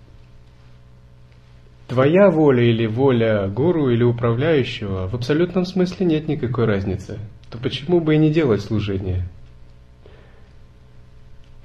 твоя 1.88 2.32
воля 2.32 2.64
или 2.64 2.88
воля 2.88 3.48
гуру 3.48 3.92
или 3.92 4.02
управляющего 4.02 5.08
в 5.08 5.14
абсолютном 5.14 5.64
смысле 5.64 6.08
нет 6.08 6.28
никакой 6.28 6.66
разницы. 6.66 7.20
То 7.52 7.60
почему 7.60 8.02
бы 8.02 8.16
и 8.16 8.18
не 8.18 8.32
делать 8.32 8.62
служение? 8.62 9.28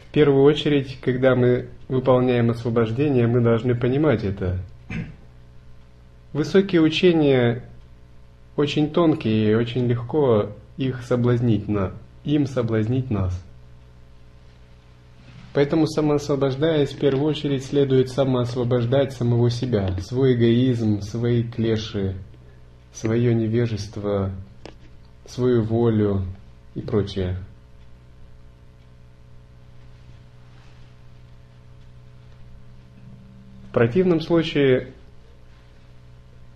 В 0.07 0.13
первую 0.13 0.43
очередь, 0.45 0.99
когда 1.01 1.35
мы 1.35 1.71
выполняем 1.89 2.51
освобождение, 2.51 3.27
мы 3.27 3.41
должны 3.41 3.75
понимать 3.75 4.23
это. 4.23 4.59
Высокие 6.35 6.83
учения 6.83 7.65
очень 8.55 8.91
тонкие 8.91 9.53
и 9.53 9.55
очень 9.55 9.87
легко 9.87 10.51
их 10.77 11.05
соблазнить, 11.05 11.69
на, 11.69 11.93
им 12.25 12.45
соблазнить 12.45 13.11
нас. 13.11 13.43
Поэтому 15.55 15.87
самоосвобождаясь, 15.87 16.93
в 16.93 16.99
первую 16.99 17.27
очередь 17.27 17.65
следует 17.65 18.09
самоосвобождать 18.09 19.13
самого 19.13 19.51
себя, 19.51 19.95
свой 20.01 20.35
эгоизм, 20.35 21.03
свои 21.03 21.43
клеши, 21.43 22.17
свое 22.93 23.35
невежество, 23.35 24.31
свою 25.27 25.63
волю 25.63 26.23
и 26.75 26.81
прочее. 26.81 27.37
В 33.69 33.75
противном 33.75 34.21
случае 34.21 34.93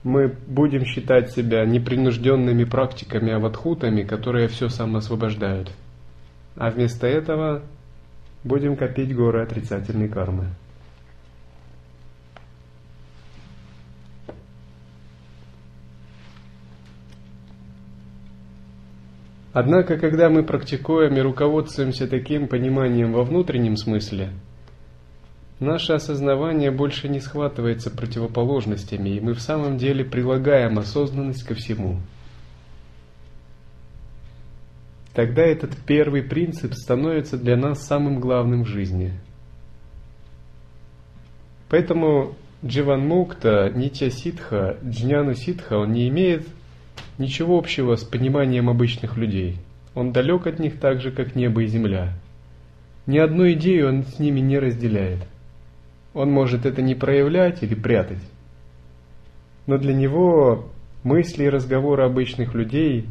мы 0.05 0.29
будем 0.47 0.85
считать 0.85 1.33
себя 1.33 1.67
непринужденными 1.67 2.65
практиками 2.65 3.33
аватхутами, 3.33 4.05
которые 4.05 4.49
все 4.49 4.69
самоосвобождают. 4.69 5.71
А 6.57 6.71
вместо 6.71 7.07
этого 7.07 7.63
будем 8.47 8.77
копить 8.77 9.15
горы 9.15 9.43
отрицательной 9.43 10.09
кармы. 10.09 10.47
Однако, 19.53 19.99
когда 19.99 20.29
мы 20.29 20.43
практикуем 20.43 21.17
и 21.17 21.21
руководствуемся 21.21 22.07
таким 22.07 22.47
пониманием 22.47 23.13
во 23.13 23.25
внутреннем 23.25 23.77
смысле– 23.77 24.31
Наше 25.59 25.95
осознавание 25.95 26.71
больше 26.71 27.09
не 27.09 27.19
схватывается 27.19 27.91
противоположностями, 27.91 29.09
и 29.09 29.21
мы 29.21 29.33
в 29.33 29.41
самом 29.41 29.79
деле 29.79 30.05
прилагаем 30.05 30.79
осознанность 30.79 31.45
ко 31.45 31.55
всему. 31.55 31.97
Тогда 35.17 35.43
этот 35.43 35.75
первый 35.79 36.23
принцип 36.23 36.75
становится 36.75 37.37
для 37.39 37.57
нас 37.57 37.85
самым 37.85 38.21
главным 38.21 38.63
в 38.63 38.69
жизни. 38.69 39.15
Поэтому 41.69 42.37
Дживан 42.65 43.09
Мукта, 43.09 43.73
Нитя 43.75 44.11
Ситха, 44.11 44.77
Джняну 44.85 45.35
Ситха, 45.35 45.79
он 45.79 45.93
не 45.93 46.07
имеет 46.09 46.47
ничего 47.19 47.59
общего 47.59 47.97
с 47.97 48.05
пониманием 48.05 48.69
обычных 48.69 49.17
людей. 49.17 49.57
Он 49.95 50.13
далек 50.13 50.47
от 50.47 50.59
них 50.61 50.79
так 50.79 51.01
же, 51.01 51.11
как 51.11 51.35
небо 51.35 51.63
и 51.63 51.67
земля. 51.67 52.13
Ни 53.07 53.19
одну 53.19 53.51
идею 53.53 53.89
он 53.89 54.05
с 54.05 54.19
ними 54.19 54.41
не 54.41 54.59
разделяет– 54.59 55.21
он 56.17 56.31
может 56.31 56.65
это 56.65 56.81
не 56.81 56.95
проявлять 56.95 57.63
или 57.63 57.75
прятать. 57.75 58.23
Но 59.67 59.77
для 59.77 59.93
него 59.93 60.71
мысли 61.05 61.45
и 61.45 61.51
разговоры 61.51 62.05
обычных 62.05 62.55
людей 62.55 63.07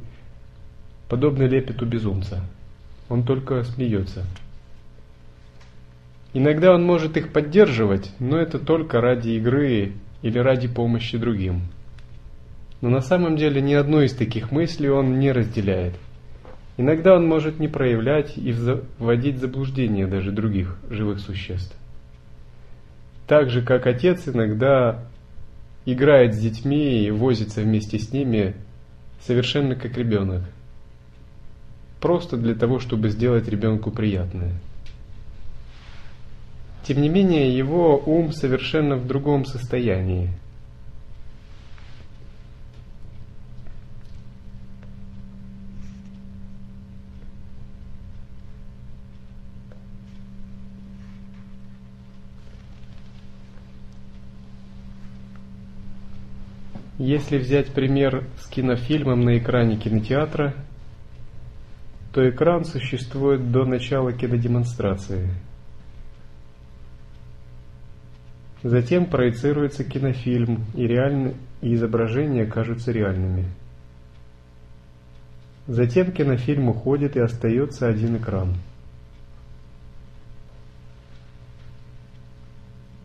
подобны 1.09 1.43
лепету 1.43 1.85
безумца. 1.85 2.41
Он 3.09 3.23
только 3.23 3.63
смеется. 3.63 4.25
Иногда 6.33 6.73
он 6.73 6.83
может 6.83 7.15
их 7.17 7.31
поддерживать, 7.31 8.11
но 8.19 8.37
это 8.37 8.59
только 8.59 8.99
ради 8.99 9.29
игры 9.29 9.93
или 10.21 10.37
ради 10.37 10.67
помощи 10.67 11.17
другим. 11.17 11.61
Но 12.81 12.89
на 12.89 13.01
самом 13.01 13.37
деле 13.37 13.61
ни 13.61 13.73
одной 13.73 14.07
из 14.07 14.13
таких 14.13 14.51
мыслей 14.51 14.89
он 14.89 15.17
не 15.19 15.31
разделяет. 15.31 15.93
Иногда 16.77 17.15
он 17.15 17.25
может 17.25 17.59
не 17.59 17.69
проявлять 17.69 18.37
и 18.37 18.53
вводить 18.99 19.35
в 19.35 19.39
заблуждение 19.39 20.07
даже 20.07 20.31
других 20.31 20.77
живых 20.89 21.19
существ. 21.19 21.73
Так 23.27 23.49
же, 23.49 23.61
как 23.61 23.87
отец 23.87 24.27
иногда 24.27 25.05
играет 25.85 26.35
с 26.35 26.37
детьми 26.37 27.05
и 27.05 27.11
возится 27.11 27.61
вместе 27.61 27.97
с 27.97 28.11
ними, 28.11 28.55
совершенно 29.21 29.75
как 29.75 29.97
ребенок. 29.97 30.43
Просто 32.05 32.37
для 32.37 32.53
того, 32.53 32.77
чтобы 32.77 33.09
сделать 33.09 33.47
ребенку 33.47 33.89
приятное. 33.89 34.53
Тем 36.83 37.01
не 37.01 37.09
менее, 37.09 37.57
его 37.57 37.97
ум 37.97 38.31
совершенно 38.31 38.95
в 38.95 39.07
другом 39.07 39.43
состоянии. 39.43 40.29
Если 56.99 57.39
взять 57.39 57.73
пример 57.73 58.27
с 58.37 58.45
кинофильмом 58.45 59.21
на 59.21 59.39
экране 59.39 59.77
кинотеатра, 59.77 60.53
то 62.15 62.29
экран 62.29 62.63
существует 62.63 63.51
до 63.51 63.65
начала 63.65 64.13
кинодемонстрации. 64.13 65.27
Затем 68.63 69.07
проецируется 69.07 69.83
кинофильм, 69.83 70.63
и, 70.75 70.87
реальны, 70.87 71.35
и 71.59 71.73
изображения 71.73 72.45
кажутся 72.45 72.93
реальными. 72.93 73.43
Затем 75.67 76.13
кинофильм 76.13 76.69
уходит 76.69 77.17
и 77.17 77.19
остается 77.19 77.85
один 77.89 78.15
экран. 78.15 78.53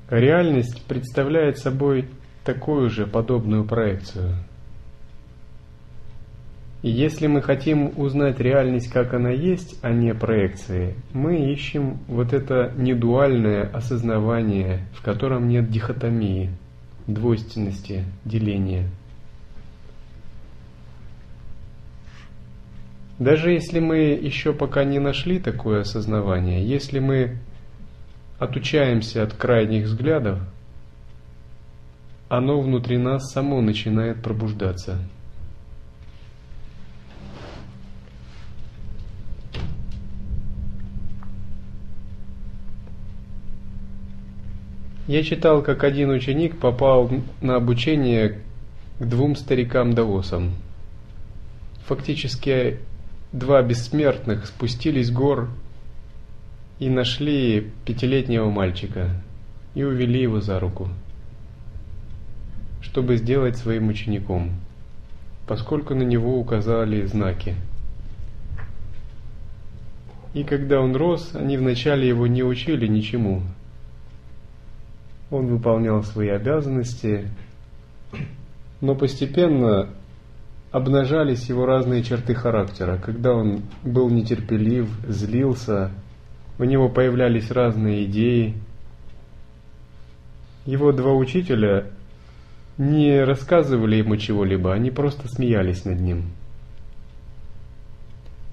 Реальность 0.09 0.87
представляет 0.87 1.59
собой 1.59 2.09
такую 2.45 2.91
же 2.91 3.09
подобную 3.09 3.65
проекцию. 3.65 4.37
И 6.83 6.89
если 6.91 7.27
мы 7.27 7.43
хотим 7.43 7.93
узнать 7.99 8.41
реальность, 8.41 8.91
как 8.91 9.13
она 9.13 9.31
есть, 9.31 9.79
а 9.83 9.91
не 9.91 10.15
проекции, 10.15 10.95
мы 11.13 11.53
ищем 11.53 11.99
вот 12.09 12.33
это 12.33 12.73
недуальное 12.75 13.69
осознавание, 13.69 14.87
в 14.95 15.03
котором 15.03 15.49
нет 15.49 15.71
дихотомии, 15.71 16.51
двойственности, 17.07 18.05
деления. 18.25 18.89
Даже 23.19 23.51
если 23.51 23.81
мы 23.81 23.99
еще 23.99 24.55
пока 24.55 24.83
не 24.83 24.99
нашли 24.99 25.39
такое 25.39 25.83
осознавание, 25.83 26.67
если 26.67 26.99
мы 27.01 27.37
отучаемся 28.39 29.23
от 29.23 29.35
крайних 29.35 29.85
взглядов, 29.85 30.39
оно 32.31 32.59
внутри 32.63 32.97
нас 32.97 33.31
само 33.33 33.61
начинает 33.61 34.23
пробуждаться. 34.23 34.99
Я 45.11 45.25
читал, 45.25 45.61
как 45.63 45.83
один 45.83 46.11
ученик 46.11 46.61
попал 46.61 47.11
на 47.41 47.57
обучение 47.57 48.39
к 49.01 49.05
двум 49.05 49.35
старикам-даосам. 49.35 50.53
Фактически 51.87 52.79
два 53.33 53.61
бессмертных 53.61 54.47
спустились 54.47 55.09
с 55.09 55.11
гор 55.11 55.49
и 56.79 56.89
нашли 56.89 57.73
пятилетнего 57.85 58.51
мальчика 58.51 59.11
и 59.75 59.83
увели 59.83 60.23
его 60.23 60.41
за 60.41 60.61
руку 60.61 60.89
чтобы 62.83 63.17
сделать 63.17 63.57
своим 63.57 63.89
учеником, 63.89 64.51
поскольку 65.47 65.95
на 65.95 66.03
него 66.03 66.39
указали 66.39 67.05
знаки. 67.07 67.55
И 70.35 70.45
когда 70.45 70.81
он 70.81 70.95
рос, 70.95 71.33
они 71.35 71.57
вначале 71.57 72.07
его 72.07 72.27
не 72.27 72.43
учили 72.43 72.87
ничему. 72.87 73.43
Он 75.31 75.47
выполнял 75.47 76.03
свои 76.03 76.29
обязанности, 76.29 77.29
но 78.81 78.95
постепенно 78.95 79.91
обнажались 80.73 81.49
его 81.49 81.67
разные 81.67 82.03
черты 82.03 82.35
характера. 82.35 82.99
Когда 82.99 83.33
он 83.33 83.63
был 83.83 84.09
нетерпелив, 84.09 84.89
злился, 85.07 85.93
у 86.59 86.65
него 86.65 86.89
появлялись 86.89 87.51
разные 87.51 88.05
идеи. 88.05 88.55
Его 90.67 90.93
два 90.93 91.13
учителя 91.13 91.87
не 92.77 93.23
рассказывали 93.25 93.97
ему 93.97 94.17
чего-либо, 94.17 94.73
они 94.73 94.91
просто 94.91 95.29
смеялись 95.29 95.85
над 95.85 96.01
ним. 96.01 96.31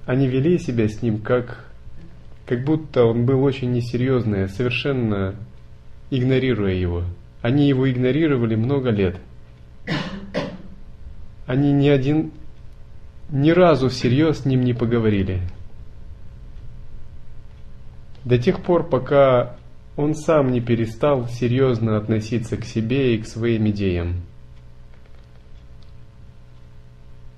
Они 0.06 0.28
вели 0.28 0.58
себя 0.58 0.88
с 0.88 1.02
ним 1.02 1.20
как, 1.20 1.66
как 2.46 2.64
будто 2.64 3.04
он 3.04 3.26
был 3.26 3.44
очень 3.44 3.72
несерьезный, 3.72 4.48
совершенно 4.48 5.36
игнорируя 6.10 6.74
его. 6.74 7.04
Они 7.42 7.68
его 7.68 7.90
игнорировали 7.90 8.56
много 8.56 8.90
лет. 8.90 9.20
Они 11.46 11.72
ни 11.72 11.88
один, 11.88 12.32
ни 13.30 13.52
разу 13.52 13.90
всерьез 13.90 14.40
с 14.40 14.46
ним 14.46 14.62
не 14.62 14.74
поговорили. 14.74 15.42
До 18.26 18.38
тех 18.38 18.62
пор, 18.62 18.90
пока 18.90 19.56
он 19.96 20.14
сам 20.14 20.52
не 20.52 20.60
перестал 20.60 21.28
серьезно 21.28 21.98
относиться 21.98 22.58
к 22.58 22.66
себе 22.66 23.16
и 23.16 23.22
к 23.22 23.28
своим 23.28 23.70
идеям. 23.70 24.24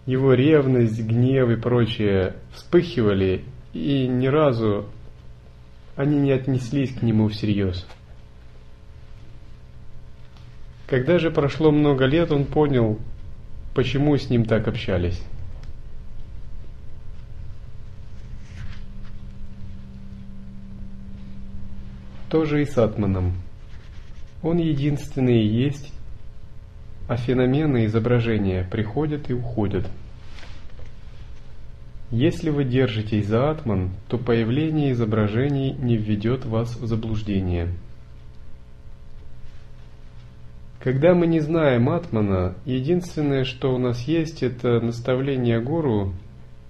Его 0.08 0.34
ревность, 0.34 1.00
гнев 1.00 1.50
и 1.50 1.56
прочее 1.56 2.36
вспыхивали, 2.52 3.44
и 3.74 4.08
ни 4.08 4.26
разу 4.26 4.88
они 5.96 6.18
не 6.18 6.32
отнеслись 6.32 6.92
к 6.94 7.04
нему 7.04 7.28
всерьез. 7.28 7.86
Когда 10.90 11.20
же 11.20 11.30
прошло 11.30 11.72
много 11.72 12.06
лет, 12.06 12.32
он 12.32 12.46
понял, 12.46 12.98
почему 13.76 14.18
с 14.18 14.30
ним 14.30 14.46
так 14.46 14.68
общались. 14.68 15.22
тоже 22.30 22.62
и 22.62 22.66
с 22.66 22.78
атманом. 22.78 23.34
Он 24.44 24.58
единственный 24.58 25.42
и 25.42 25.48
есть, 25.48 25.92
а 27.08 27.18
феномены 27.18 27.86
изображения 27.86 28.68
приходят 28.70 29.32
и 29.32 29.34
уходят. 29.34 29.90
Если 32.12 32.52
вы 32.52 32.66
держитесь 32.66 33.26
за 33.26 33.50
атман, 33.50 33.90
то 34.08 34.20
появление 34.20 34.92
изображений 34.92 35.72
не 35.72 35.98
введет 35.98 36.46
вас 36.46 36.76
в 36.76 36.86
заблуждение. 36.86 37.70
Когда 40.80 41.14
мы 41.14 41.28
не 41.28 41.42
знаем 41.42 41.90
атмана, 41.90 42.56
единственное, 42.64 43.44
что 43.44 43.76
у 43.76 43.78
нас 43.78 44.02
есть, 44.04 44.44
это 44.44 44.80
наставление 44.80 45.60
гуру 45.60 46.14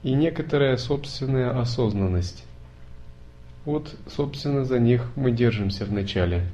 и 0.01 0.13
некоторая 0.13 0.77
собственная 0.77 1.59
осознанность. 1.59 2.43
Вот, 3.65 3.95
собственно, 4.07 4.65
за 4.65 4.79
них 4.79 5.11
мы 5.15 5.31
держимся 5.31 5.85
вначале. 5.85 6.47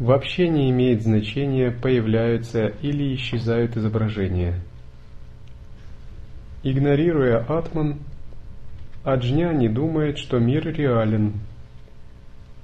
Вообще 0.00 0.48
не 0.48 0.70
имеет 0.70 1.02
значения, 1.02 1.70
появляются 1.70 2.66
или 2.82 3.14
исчезают 3.14 3.76
изображения. 3.76 4.60
Игнорируя 6.64 7.38
атман, 7.38 7.98
Аджня 9.04 9.52
не 9.52 9.68
думает, 9.68 10.18
что 10.18 10.38
мир 10.38 10.66
реален. 10.66 11.34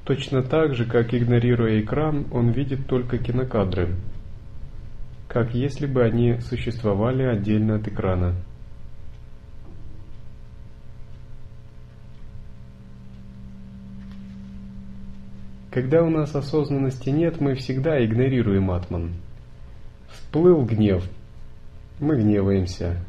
Точно 0.04 0.42
так 0.42 0.74
же, 0.74 0.84
как 0.84 1.14
игнорируя 1.14 1.80
экран, 1.80 2.26
он 2.30 2.50
видит 2.50 2.86
только 2.86 3.18
кинокадры– 3.18 3.94
как 5.34 5.52
если 5.52 5.86
бы 5.86 6.04
они 6.04 6.38
существовали 6.38 7.24
отдельно 7.24 7.74
от 7.74 7.88
экрана. 7.88 8.36
Когда 15.72 16.04
у 16.04 16.08
нас 16.08 16.36
осознанности 16.36 17.10
нет, 17.10 17.40
мы 17.40 17.56
всегда 17.56 18.04
игнорируем 18.04 18.70
атман. 18.70 19.14
Всплыл 20.08 20.64
гнев, 20.64 21.02
мы 21.98 22.14
гневаемся. 22.14 23.04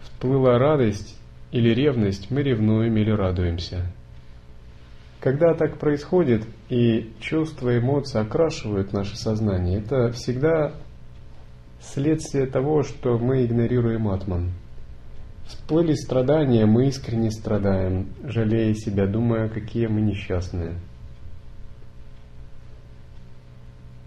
Всплыла 0.00 0.58
радость 0.58 1.15
или 1.52 1.70
ревность, 1.70 2.30
мы 2.30 2.42
ревнуем 2.42 2.96
или 2.96 3.10
радуемся. 3.10 3.92
Когда 5.20 5.54
так 5.54 5.78
происходит, 5.78 6.44
и 6.68 7.12
чувства, 7.20 7.78
эмоции 7.78 8.20
окрашивают 8.20 8.92
наше 8.92 9.16
сознание, 9.16 9.78
это 9.78 10.10
всегда 10.12 10.74
следствие 11.80 12.46
того, 12.46 12.82
что 12.82 13.18
мы 13.18 13.44
игнорируем 13.44 14.08
атман. 14.08 14.52
Всплыли 15.46 15.94
страдания, 15.94 16.66
мы 16.66 16.88
искренне 16.88 17.30
страдаем, 17.30 18.08
жалея 18.24 18.74
себя, 18.74 19.06
думая, 19.06 19.48
какие 19.48 19.86
мы 19.86 20.00
несчастные. 20.00 20.74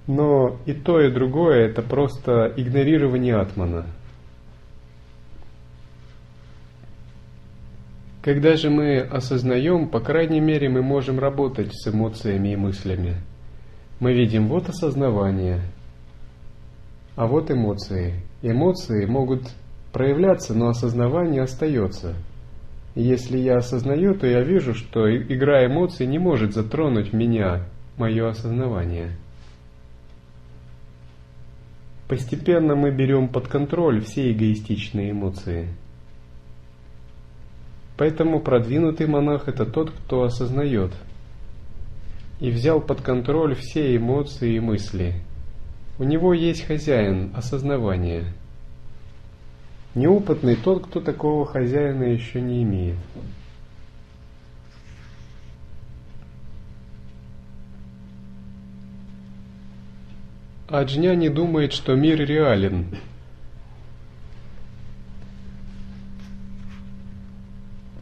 Но 0.05 0.57
и 0.65 0.73
то, 0.73 0.99
и 0.99 1.11
другое 1.11 1.67
это 1.67 1.81
просто 1.81 2.51
игнорирование 2.57 3.35
атмана. 3.35 3.85
Когда 8.29 8.57
же 8.57 8.69
мы 8.69 8.99
осознаем, 8.99 9.89
по 9.89 10.01
крайней 10.01 10.39
мере, 10.39 10.69
мы 10.69 10.83
можем 10.83 11.17
работать 11.17 11.71
с 11.73 11.87
эмоциями 11.87 12.49
и 12.49 12.55
мыслями. 12.55 13.15
Мы 13.99 14.13
видим 14.13 14.49
вот 14.49 14.69
осознавание, 14.69 15.61
а 17.15 17.25
вот 17.25 17.49
эмоции. 17.49 18.21
Эмоции 18.43 19.07
могут 19.07 19.49
проявляться, 19.91 20.53
но 20.53 20.67
осознавание 20.67 21.41
остается. 21.41 22.13
И 22.93 23.01
если 23.01 23.39
я 23.39 23.57
осознаю, 23.57 24.13
то 24.13 24.27
я 24.27 24.43
вижу, 24.43 24.75
что 24.75 25.11
игра 25.11 25.65
эмоций 25.65 26.05
не 26.05 26.19
может 26.19 26.53
затронуть 26.53 27.13
меня, 27.13 27.65
мое 27.97 28.29
осознавание. 28.29 29.17
Постепенно 32.07 32.75
мы 32.75 32.91
берем 32.91 33.27
под 33.27 33.47
контроль 33.47 34.01
все 34.01 34.31
эгоистичные 34.31 35.13
эмоции. 35.13 35.69
Поэтому 37.99 38.39
продвинутый 38.39 39.05
монах– 39.05 39.43
это 39.47 39.65
тот, 39.65 39.91
кто 39.91 40.23
осознает 40.23 40.91
и 42.39 42.49
взял 42.49 42.81
под 42.81 43.01
контроль 43.01 43.53
все 43.53 43.95
эмоции 43.95 44.55
и 44.55 44.59
мысли– 44.59 45.13
у 45.99 46.05
него 46.05 46.33
есть 46.33 46.65
хозяин, 46.65 47.33
осознавание. 47.35 48.31
Неопытный 49.95 50.55
тот, 50.55 50.85
кто 50.85 51.01
такого 51.01 51.45
хозяина 51.45 52.03
еще 52.03 52.39
не 52.39 52.63
имеет. 52.63 52.95
А 60.69 60.85
не 61.15 61.27
думает, 61.27 61.73
что 61.73 61.95
мир 61.95 62.19
реален. 62.21 62.95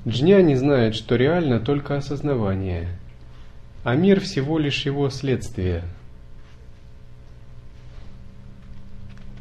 Джня 0.08 0.41
не 0.41 0.56
знает, 0.56 0.96
что 0.96 1.15
реально 1.15 1.60
только 1.60 1.98
осознавание, 1.98 2.88
а 3.84 3.96
мир 3.96 4.22
всего 4.22 4.58
лишь 4.58 4.86
его 4.86 5.10
следствие– 5.10 5.84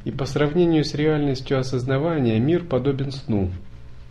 И 0.07 0.13
по 0.13 0.25
сравнению 0.25 0.85
с 0.85 0.95
реальностью 0.95 1.59
осознавания 1.59 2.39
мир 2.39 2.63
подобен 2.63 3.11
сну. 3.11 3.51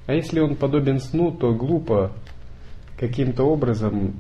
А 0.07 0.13
если 0.13 0.41
он 0.41 0.57
подобен 0.57 0.99
сну, 0.99 1.31
то 1.31 1.53
глупо 1.53 2.11
каким-то 2.99 3.45
образом 3.45 4.13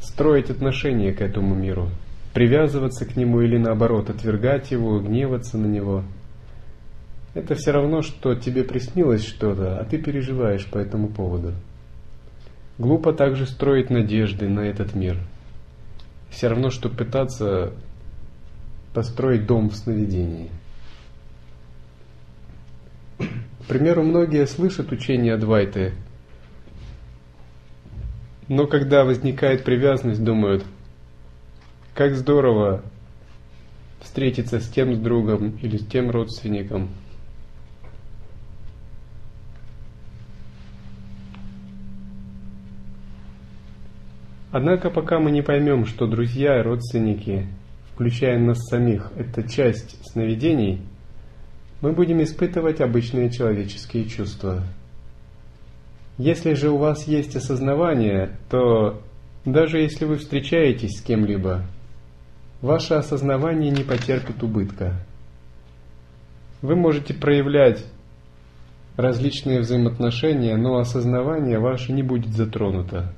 строить 0.00 0.48
отношение 0.48 1.12
к 1.12 1.20
этому 1.20 1.56
миру, 1.56 1.88
привязываться 2.34 3.04
к 3.04 3.16
нему 3.16 3.40
или 3.40 3.58
наоборот 3.58 4.10
отвергать 4.10 4.70
его, 4.70 5.00
гневаться 5.00 5.58
на 5.58 5.66
него. 5.66 6.04
Это 7.34 7.56
все 7.56 7.72
равно, 7.72 8.02
что 8.02 8.36
тебе 8.36 8.62
приснилось 8.62 9.26
что-то, 9.26 9.76
а 9.76 9.84
ты 9.84 9.98
переживаешь 9.98 10.70
по 10.70 10.78
этому 10.78 11.08
поводу. 11.08 11.52
Глупо 12.78 13.12
также 13.12 13.46
строить 13.46 13.90
надежды 13.90 14.48
на 14.48 14.60
этот 14.60 14.94
мир. 14.94 15.18
Все 16.30 16.48
равно, 16.48 16.70
что 16.70 16.88
пытаться 16.88 17.72
построить 18.94 19.46
дом 19.46 19.70
в 19.70 19.76
сновидении. 19.76 20.50
К 23.18 23.64
примеру, 23.68 24.02
многие 24.02 24.46
слышат 24.46 24.92
учение 24.92 25.34
Адвайты, 25.34 25.92
но 28.48 28.66
когда 28.66 29.04
возникает 29.04 29.64
привязанность, 29.64 30.24
думают, 30.24 30.64
как 31.94 32.14
здорово 32.14 32.82
встретиться 34.00 34.60
с 34.60 34.68
тем 34.68 34.94
с 34.94 34.98
другом 34.98 35.58
или 35.60 35.76
с 35.76 35.86
тем 35.86 36.10
родственником. 36.10 36.88
Однако 44.50 44.90
пока 44.90 45.18
мы 45.18 45.30
не 45.30 45.42
поймем, 45.42 45.84
что 45.86 46.06
друзья 46.06 46.58
и 46.58 46.62
родственники, 46.62 47.46
включая 47.92 48.38
нас 48.38 48.58
самих, 48.68 49.12
это 49.16 49.48
часть 49.48 49.98
сновидений– 50.10 50.82
мы 51.80 51.92
будем 51.92 52.22
испытывать 52.22 52.80
обычные 52.80 53.30
человеческие 53.30 54.06
чувства. 54.06 54.64
Если 56.16 56.54
же 56.54 56.70
у 56.70 56.76
вас 56.76 57.06
есть 57.06 57.36
осознавание, 57.36 58.36
то 58.50 59.00
даже 59.44 59.78
если 59.78 60.04
вы 60.04 60.16
встречаетесь 60.16 60.98
с 60.98 61.02
кем-либо, 61.02 61.64
ваше 62.60 62.94
осознавание 62.94 63.70
не 63.70 63.84
потерпит 63.84 64.42
убытка. 64.42 64.94
Вы 66.60 66.74
можете 66.74 67.14
проявлять 67.14 67.84
различные 68.96 69.60
взаимоотношения, 69.60 70.56
но 70.56 70.78
осознавание 70.78 71.60
ваше 71.60 71.92
не 71.92 72.02
будет 72.02 72.34
затронуто. 72.34 73.14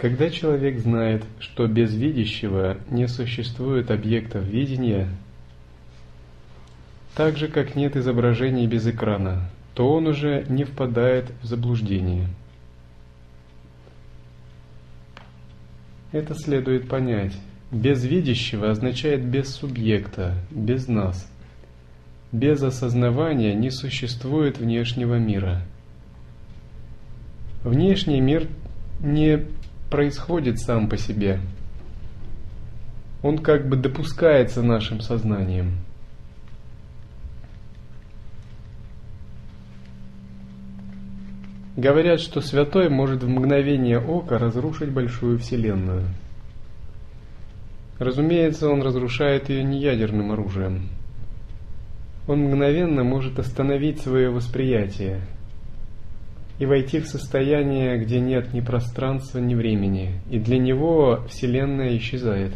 Когда 0.00 0.30
человек 0.30 0.78
знает, 0.78 1.26
что 1.40 1.66
без 1.66 1.94
видящего 1.94 2.78
не 2.88 3.06
существует 3.06 3.90
объектов 3.90 4.46
видения, 4.46 5.08
так 7.14 7.36
же 7.36 7.48
как 7.48 7.76
нет 7.76 7.96
изображений 7.96 8.66
без 8.66 8.86
экрана, 8.86 9.50
то 9.74 9.92
он 9.92 10.06
уже 10.06 10.46
не 10.48 10.64
впадает 10.64 11.30
в 11.42 11.46
заблуждение. 11.46 12.28
Это 16.12 16.34
следует 16.34 16.88
понять. 16.88 17.36
Без 17.70 18.02
видящего 18.02 18.70
означает 18.70 19.22
без 19.22 19.50
субъекта, 19.50 20.34
без 20.50 20.88
нас. 20.88 21.30
Без 22.32 22.62
осознавания 22.62 23.52
не 23.52 23.70
существует 23.70 24.56
внешнего 24.56 25.16
мира. 25.16 25.60
Внешний 27.62 28.22
мир 28.22 28.48
не 29.00 29.44
происходит 29.90 30.60
сам 30.60 30.88
по 30.88 30.96
себе. 30.96 31.40
Он 33.22 33.38
как 33.38 33.68
бы 33.68 33.76
допускается 33.76 34.62
нашим 34.62 35.00
сознанием. 35.00 35.72
Говорят, 41.76 42.20
что 42.20 42.40
святой 42.40 42.88
может 42.88 43.22
в 43.22 43.28
мгновение 43.28 43.98
ока 43.98 44.38
разрушить 44.38 44.90
большую 44.90 45.38
вселенную. 45.38 46.04
Разумеется, 47.98 48.68
он 48.68 48.82
разрушает 48.82 49.50
ее 49.50 49.62
не 49.62 49.80
ядерным 49.80 50.32
оружием. 50.32 50.88
Он 52.26 52.40
мгновенно 52.40 53.02
может 53.02 53.38
остановить 53.38 54.00
свое 54.00 54.30
восприятие– 54.30 55.20
и 56.60 56.66
войти 56.66 57.00
в 57.00 57.06
состояние, 57.06 57.98
где 57.98 58.20
нет 58.20 58.52
ни 58.52 58.60
пространства, 58.60 59.38
ни 59.38 59.54
времени, 59.54 60.20
и 60.30 60.38
для 60.38 60.58
него 60.58 61.24
Вселенная 61.26 61.96
исчезает. 61.96 62.52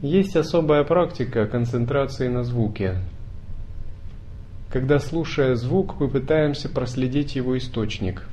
Есть 0.00 0.36
особая 0.36 0.84
практика 0.84 1.46
концентрации 1.46 2.28
на 2.28 2.44
звуке. 2.44 2.96
Когда 4.70 4.98
слушая 4.98 5.54
звук, 5.54 6.00
мы 6.00 6.08
пытаемся 6.08 6.70
проследить 6.70 7.36
его 7.36 7.58
источник. 7.58 8.26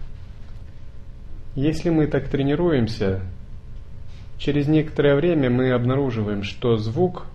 Если 1.56 1.90
мы 1.90 2.08
так 2.08 2.30
тренируемся, 2.30 3.24
через 4.38 4.70
некоторое 4.70 5.18
время 5.18 5.50
мы 5.50 5.72
обнаруживаем, 5.72 6.44
что 6.44 6.78
звук 6.78 7.26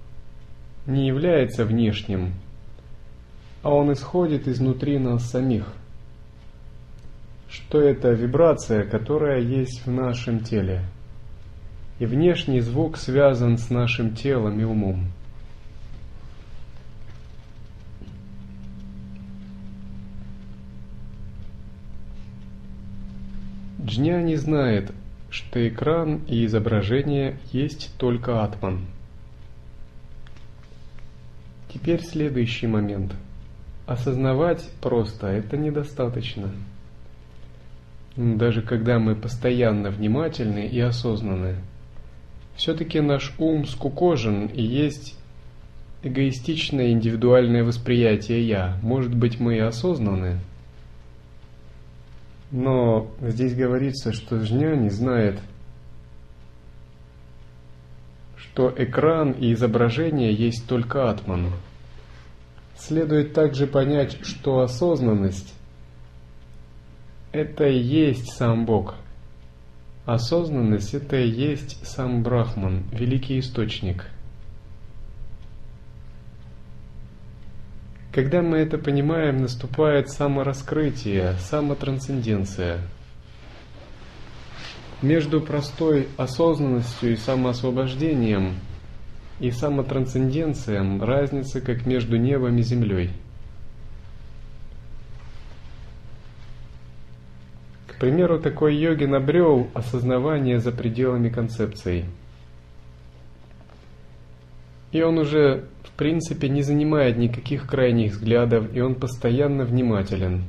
не 0.87 1.07
является 1.07 1.67
внешним, 1.67 2.33
а 3.63 3.71
он 3.71 3.93
исходит 3.93 4.49
изнутри 4.49 4.99
нас 4.99 5.31
самих. 5.31 5.73
Что 7.49 7.81
это 7.81 8.11
вибрация, 8.11 8.85
которая 8.85 9.41
есть 9.41 9.87
в 9.87 9.91
нашем 9.91 10.41
теле. 10.41 10.85
и 11.99 12.07
внешний 12.07 12.61
звук 12.61 12.97
связан 12.97 13.59
с 13.59 13.71
нашим 13.71 14.17
телом 14.17 14.59
и 14.59 14.65
умом. 14.65 15.13
Джня 23.85 24.21
не 24.23 24.35
знает, 24.35 24.91
что 25.31 25.69
экран 25.69 26.23
и 26.27 26.45
изображение 26.47 27.39
есть 27.53 27.95
только 27.99 28.43
атман. 28.43 28.87
Теперь 31.73 32.03
следующий 32.03 32.67
момент. 32.67 33.15
Осознавать 33.87 34.69
просто 34.81 35.27
это 35.27 35.57
недостаточно. 35.57 36.53
Даже 38.17 38.63
когда 38.63 38.99
мы 38.99 39.15
постоянно 39.15 39.91
внимательны 39.91 40.67
и 40.67 40.81
осознаны– 40.81 41.57
все-таки 42.57 43.01
наш 43.01 43.33
ум 43.39 43.67
скукожен 43.67 44.47
и 44.47 44.63
есть 44.63 45.19
эгоистичное 46.03 46.93
индивидуальное 46.93 47.65
восприятие 47.65 48.47
«я». 48.47 48.79
Может 48.83 49.15
быть, 49.15 49.41
мы 49.41 49.57
и 49.57 49.61
осознаны, 49.61 50.39
но 52.51 53.11
здесь 53.21 53.55
говорится, 53.55 54.13
что 54.13 54.41
жня 54.41 54.77
не 54.77 54.91
знает, 54.91 55.41
что 58.37 58.73
экран 58.77 59.33
и 59.33 59.53
изображение 59.55 60.35
есть 60.35 60.69
только 60.69 61.09
атман. 61.09 61.53
Следует 62.87 63.33
также 63.33 63.67
понять, 63.67 64.25
что 64.25 64.61
осознанность– 64.61 65.55
это 67.33 67.69
и 67.69 67.79
есть 67.79 68.33
сам 68.33 68.67
Бог– 68.67 68.97
Осознанность– 70.05 70.95
это 70.95 71.17
и 71.17 71.29
есть 71.29 71.87
сам 71.87 72.25
Брахман, 72.25 72.83
великий 72.91 73.39
источник. 73.39 74.07
Когда 78.13 78.43
мы 78.43 78.59
это 78.59 78.79
понимаем, 78.79 79.39
наступает 79.39 80.11
самораскрытие, 80.11 81.35
самотрансценденция. 81.39 82.81
Между 85.03 85.41
простой 85.41 86.09
осознанностью 86.17 87.13
и 87.13 87.17
самоосвобождением 87.17 88.57
и 89.43 89.51
самотрансценденцией 89.51 90.99
разница 90.99 91.61
как 91.61 91.85
между 91.85 92.17
небом 92.17 92.57
и 92.57 92.63
землей– 92.63 93.11
примеру, 98.03 98.41
такой 98.41 98.75
йогин 98.75 99.15
обрел 99.15 99.69
осознавание 99.75 100.59
за 100.59 100.73
пределами 100.73 101.29
концепций. 101.29 102.07
И 104.91 105.01
он 105.03 105.19
уже, 105.19 105.67
в 105.85 105.93
принципе, 105.93 106.49
не 106.49 106.63
занимает 106.63 107.17
никаких 107.17 107.69
крайних 107.69 108.15
взглядов, 108.15 108.75
и 108.75 108.81
он 108.81 108.97
постоянно 108.97 109.65
внимателен. 109.65 110.47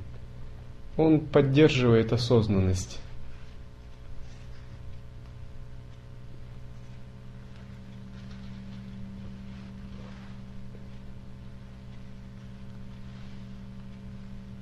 Он 0.97 1.19
поддерживает 1.19 2.11
осознанность. 2.11 2.99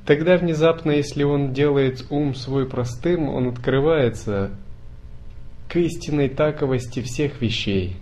Тогда 0.06 0.38
внезапно, 0.38 0.92
если 0.92 1.24
он 1.24 1.54
делает 1.54 2.06
ум 2.10 2.34
свой 2.34 2.68
простым, 2.68 3.30
он 3.30 3.50
открывается 3.50 4.52
к 5.70 5.76
истинной 5.76 6.28
таковости 6.28 7.02
всех 7.02 7.42
вещей 7.42 7.98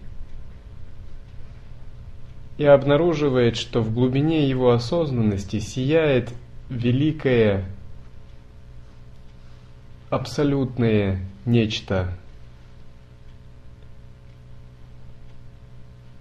и 2.57 2.65
обнаруживает, 2.65 3.57
что 3.57 3.81
в 3.81 3.93
глубине 3.93 4.47
его 4.47 4.71
осознанности 4.71 5.59
сияет 5.59 6.33
великое, 6.69 7.65
абсолютное 10.09 11.19
нечто. 11.45 12.17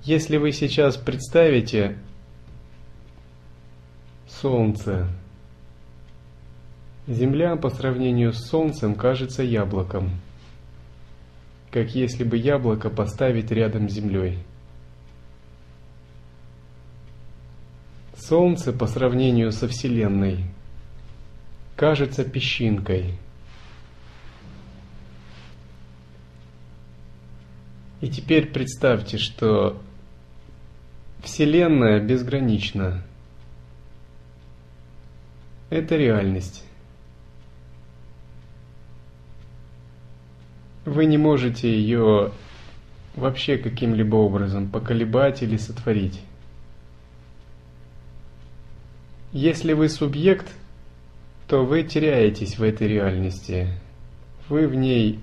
Если 0.05 0.37
вы 0.37 0.53
сейчас 0.53 0.97
представите 0.97 1.99
солнце, 4.29 5.09
Земля 7.09 7.57
по 7.57 7.71
сравнению 7.71 8.35
с 8.35 8.49
Солнцем 8.49 8.95
кажется 8.95 9.43
яблоком, 9.43 10.21
как 11.71 11.95
если 11.95 12.23
бы 12.23 12.37
яблоко 12.37 12.91
поставить 12.91 13.51
рядом 13.51 13.89
с 13.89 13.95
Землей. 13.95 14.41
Солнце 18.15 18.75
по 18.75 18.87
сравнению 18.87 19.53
со 19.53 19.69
Вселенной 19.69 20.45
кажется 21.77 22.25
песчинкой. 22.25 23.15
И 28.03 28.09
теперь 28.09 28.53
представьте, 28.53 29.17
что 29.17 29.81
Вселенная 31.23 32.05
безгранична. 32.05 33.03
Это 35.71 35.97
реальность. 35.97 36.68
Вы 40.89 41.07
не 41.07 41.19
можете 41.19 41.71
ее 41.71 42.33
вообще 43.15 43.59
каким-либо 43.59 44.17
образом 44.17 44.69
поколебать 44.69 45.43
или 45.43 45.57
сотворить. 45.57 46.21
Если 49.33 49.73
вы 49.73 49.89
субъект, 49.89 50.47
то 51.47 51.65
вы 51.65 51.83
теряетесь 51.83 52.59
в 52.59 52.63
этой 52.63 52.89
реальности. 52.89 53.69
Вы 54.49 54.67
в 54.67 54.75
ней 54.75 55.21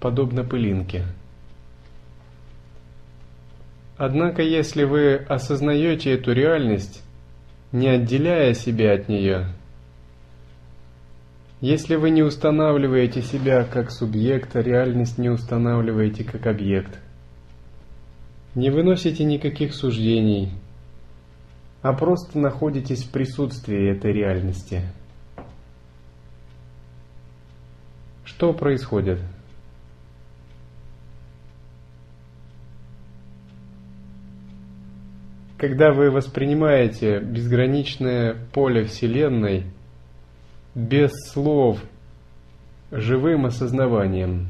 подобно 0.00 0.44
пылинке. 0.44 1.04
Однако, 3.98 4.42
если 4.42 4.84
вы 4.84 5.14
осознаете 5.14 6.12
эту 6.12 6.32
реальность, 6.32 7.02
не 7.72 7.88
отделяя 7.88 8.52
себя 8.52 8.94
от 8.94 9.08
нее, 9.08 9.46
если 11.60 11.96
вы 11.96 12.10
не 12.10 12.22
устанавливаете 12.22 13.22
себя 13.22 13.64
как 13.64 13.90
субъекта, 13.90 14.60
реальность 14.60 15.16
не 15.16 15.30
устанавливаете 15.30 16.22
как 16.22 16.46
объект, 16.46 17.00
не 18.54 18.70
выносите 18.70 19.24
никаких 19.24 19.74
суждений, 19.74 20.52
а 21.80 21.94
просто 21.94 22.38
находитесь 22.38 23.04
в 23.04 23.10
присутствии 23.10 23.90
этой 23.90 24.12
реальности. 24.12 24.82
Что 28.24 28.52
происходит? 28.52 29.20
Когда 35.56 35.94
вы 35.94 36.10
воспринимаете 36.10 37.18
безграничное 37.20 38.36
поле 38.52 38.84
Вселенной– 38.84 39.64
без 40.76 41.10
слов, 41.32 41.80
живым 42.90 43.46
осознаванием. 43.46 44.48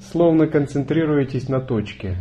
Словно 0.00 0.46
концентрируетесь 0.46 1.48
на 1.48 1.60
точке. 1.60 2.16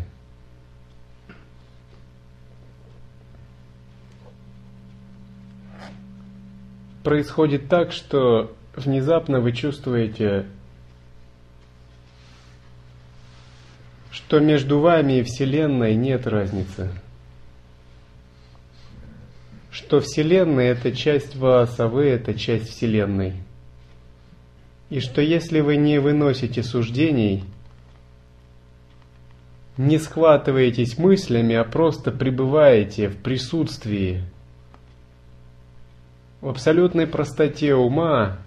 Происходит 7.03 7.69
так, 7.69 7.91
что 7.91 8.51
внезапно 8.75 9.39
вы 9.41 9.51
чувствуете, 9.51 10.47
что 14.09 14.39
между 14.39 14.79
вами 14.79 15.19
и 15.19 15.23
Вселенной 15.23 15.95
нет 15.95 16.25
разницы 16.25 16.89
что 19.87 20.01
Вселенная– 20.01 20.71
это 20.73 20.91
часть 20.91 21.37
вас, 21.37 21.79
а 21.79 21.87
вы– 21.87 22.05
это 22.07 22.33
часть 22.33 22.67
Вселенной. 22.67 23.35
И 24.89 24.99
что 24.99 25.21
если 25.21 25.61
вы 25.61 25.77
не 25.77 25.99
выносите 25.99 26.61
суждений, 26.61 27.45
не 29.77 29.97
схватываетесь 29.97 30.97
мыслями, 30.97 31.55
а 31.55 31.63
просто 31.63 32.11
пребываете 32.11 33.07
в 33.07 33.15
присутствии, 33.15 34.23
в 36.41 36.49
абсолютной 36.49 37.07
простоте 37.07 37.73
ума, 37.73 38.39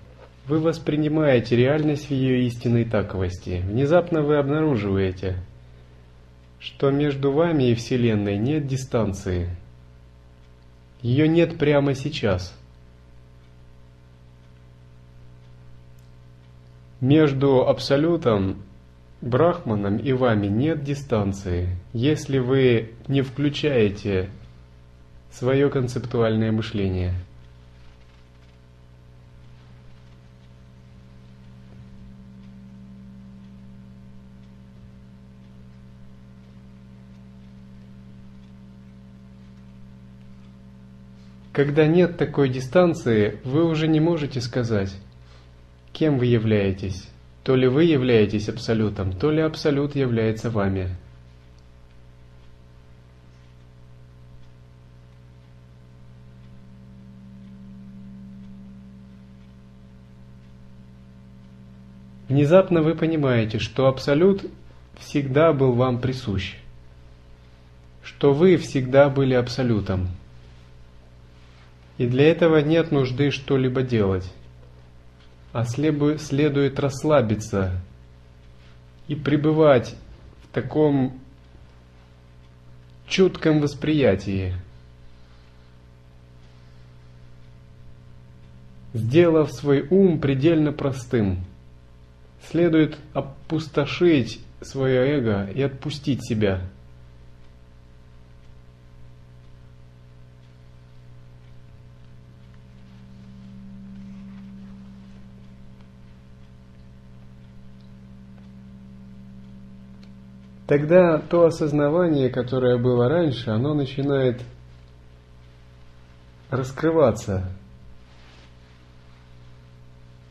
вы 0.46 0.58
воспринимаете 0.58 1.56
реальность 1.56 2.08
в 2.08 2.10
ее 2.10 2.44
истинной 2.48 2.84
таковости. 2.84 3.62
Внезапно 3.64 4.20
вы 4.20 4.36
обнаруживаете, 4.36 5.38
что 6.58 6.90
между 6.90 7.32
вами 7.32 7.70
и 7.70 7.74
Вселенной 7.74 8.36
нет 8.36 8.66
дистанции– 8.66 9.48
ее 11.02 11.28
нет 11.28 11.58
прямо 11.58 11.94
сейчас. 11.94 12.54
Между 17.00 17.66
Абсолютом, 17.66 18.62
Брахманом 19.22 19.96
и 19.96 20.12
вами 20.12 20.46
нет 20.46 20.84
дистанции, 20.84 21.76
если 21.92 22.38
вы 22.38 22.92
не 23.08 23.22
включаете 23.22 24.30
свое 25.30 25.70
концептуальное 25.70 26.52
мышление. 26.52 27.14
Когда 41.52 41.86
нет 41.86 42.16
такой 42.16 42.48
дистанции, 42.48 43.40
вы 43.44 43.64
уже 43.64 43.88
не 43.88 43.98
можете 43.98 44.40
сказать, 44.40 44.94
Кем 45.92 46.18
вы 46.18 46.26
являетесь? 46.26 47.08
То 47.42 47.56
ли 47.56 47.66
вы 47.66 47.84
являетесь 47.84 48.48
Абсолютом, 48.48 49.12
то 49.12 49.30
ли 49.30 49.40
Абсолют 49.40 49.96
является 49.96 50.50
вами. 50.50 50.96
Внезапно 62.28 62.80
вы 62.82 62.94
понимаете, 62.94 63.58
что 63.58 63.88
Абсолют 63.88 64.44
всегда 65.00 65.52
был 65.52 65.72
вам 65.72 66.00
присущ, 66.00 66.54
что 68.04 68.32
вы 68.32 68.56
всегда 68.56 69.08
были 69.08 69.34
Абсолютом. 69.34 70.10
И 72.00 72.06
для 72.06 72.30
этого 72.30 72.62
нет 72.62 72.92
нужды 72.92 73.30
что-либо 73.30 73.82
делать 73.82 74.24
а 75.52 75.66
следует 75.66 76.80
расслабиться 76.80 77.78
и 79.06 79.14
пребывать 79.14 79.94
в 80.44 80.54
таком 80.54 81.20
чутком 83.06 83.60
восприятии, 83.60 84.54
сделав 88.94 89.52
свой 89.52 89.86
ум 89.90 90.22
предельно 90.22 90.72
простым. 90.72 91.44
Следует 92.48 92.96
опустошить 93.12 94.40
свое 94.62 95.18
эго 95.18 95.50
и 95.50 95.60
отпустить 95.60 96.26
себя– 96.26 96.62
тогда 110.70 111.18
то 111.18 111.46
осознавание, 111.46 112.30
которое 112.30 112.78
было 112.78 113.08
раньше, 113.08 113.50
оно 113.50 113.74
начинает 113.74 114.40
раскрываться. 116.48 117.50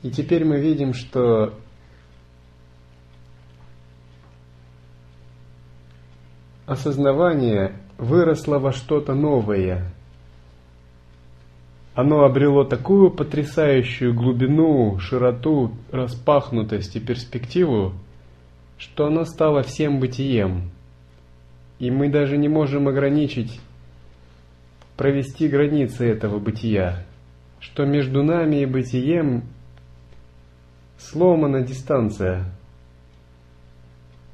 И 0.02 0.10
теперь 0.10 0.46
мы 0.46 0.62
видим, 0.62 0.94
что 0.94 1.56
осознавание 6.68 7.74
выросло 7.98 8.60
во 8.60 8.72
что-то 8.72 9.16
новое. 9.16 9.92
Оно 11.96 12.24
обрело 12.24 12.64
такую 12.64 13.12
потрясающую 13.12 14.14
глубину, 14.14 15.00
широту, 15.00 15.74
распахнутость 15.92 16.96
и 16.96 17.02
перспективу, 17.02 17.94
что 18.80 19.08
оно 19.08 19.26
стало 19.26 19.62
всем 19.62 20.00
бытием, 20.00 20.72
и 21.80 21.92
мы 21.92 22.10
даже 22.10 22.38
не 22.38 22.48
можем 22.48 22.88
ограничить, 22.88 23.60
провести 24.96 25.48
границы 25.48 26.08
этого 26.08 26.40
бытия, 26.40 27.06
что 27.60 27.86
между 27.86 28.24
нами 28.24 28.62
и 28.62 28.66
бытием 28.66 29.44
сломана 30.98 31.62
дистанция. 31.62 32.46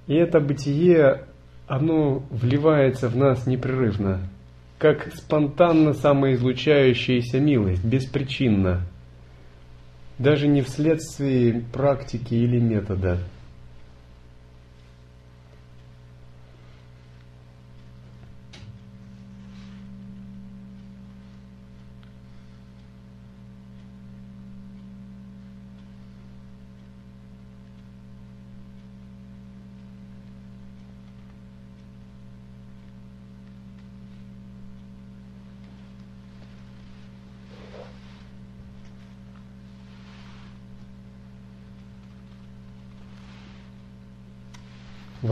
И 0.08 0.14
это 0.14 0.40
бытие, 0.40 1.26
оно 1.68 2.24
вливается 2.30 3.10
в 3.10 3.18
нас 3.18 3.48
непрерывно, 3.48 4.30
как 4.78 5.12
спонтанно 5.16 5.94
самоизлучающаяся 5.94 7.40
милость, 7.40 7.84
беспричинно, 7.84 8.82
даже 10.20 10.48
не 10.48 10.62
вследствие 10.62 11.62
практики 11.74 12.36
или 12.36 12.60
метода. 12.60 13.20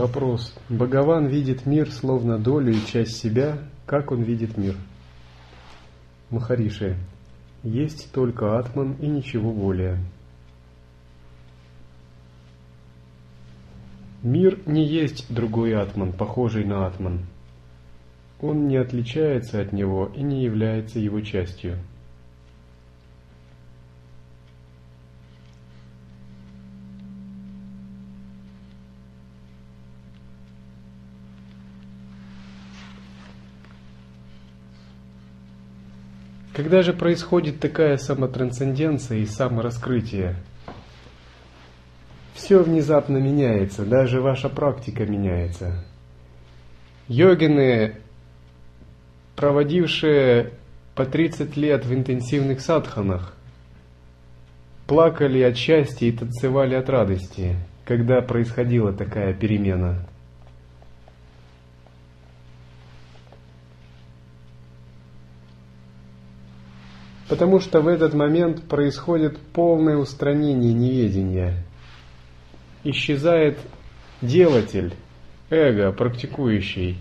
Вопрос. 0.04 0.54
Бхагаван 0.68 1.28
видит 1.28 1.64
мир 1.64 1.90
словно 1.90 2.38
долю 2.38 2.74
и 2.74 2.84
часть 2.84 3.16
себя. 3.16 3.56
Как 3.86 4.12
он 4.12 4.22
видит 4.22 4.58
мир? 4.58 4.76
Махариши. 6.28 6.98
Есть 7.62 8.12
только 8.12 8.58
атман 8.58 8.96
и 9.00 9.06
ничего 9.06 9.50
более. 9.50 9.98
Мир 14.22 14.60
не 14.66 14.84
есть 14.84 15.32
другой 15.32 15.74
атман, 15.74 16.12
похожий 16.12 16.66
на 16.66 16.86
атман. 16.86 17.20
Он 18.42 18.68
не 18.68 18.76
отличается 18.76 19.62
от 19.62 19.72
него 19.72 20.12
и 20.14 20.20
не 20.20 20.44
является 20.44 20.98
его 20.98 21.22
частью. 21.22 21.78
Когда 36.54 36.82
же 36.82 36.92
происходит 36.92 37.58
такая 37.58 37.96
самотрансценденция 37.96 39.18
и 39.18 39.26
самораскрытие? 39.26 40.36
Все 42.32 42.62
внезапно 42.62 43.16
меняется, 43.16 43.84
даже 43.84 44.20
ваша 44.20 44.48
практика 44.48 45.04
меняется. 45.04 45.84
Йогины, 47.08 47.96
проводившие 49.34 50.52
по 50.94 51.04
30 51.04 51.56
лет 51.56 51.84
в 51.84 51.92
интенсивных 51.92 52.60
садханах, 52.60 53.34
плакали 54.86 55.42
от 55.42 55.56
счастья 55.56 56.06
и 56.06 56.12
танцевали 56.12 56.76
от 56.76 56.88
радости, 56.88 57.56
когда 57.84 58.20
происходила 58.20 58.92
такая 58.92 59.34
перемена– 59.34 60.06
Потому 67.28 67.60
что 67.60 67.80
в 67.80 67.88
этот 67.88 68.12
момент 68.12 68.62
происходит 68.64 69.38
полное 69.38 69.96
устранение 69.96 70.74
неведения. 70.74 71.64
Исчезает 72.82 73.58
делатель, 74.20 74.94
эго, 75.48 75.90
практикующий. 75.92 76.98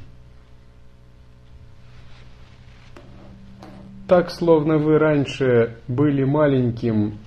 Так, 4.08 4.32
словно 4.32 4.78
вы 4.78 4.98
раньше 4.98 5.78
были 5.88 6.24
маленьким, 6.24 7.18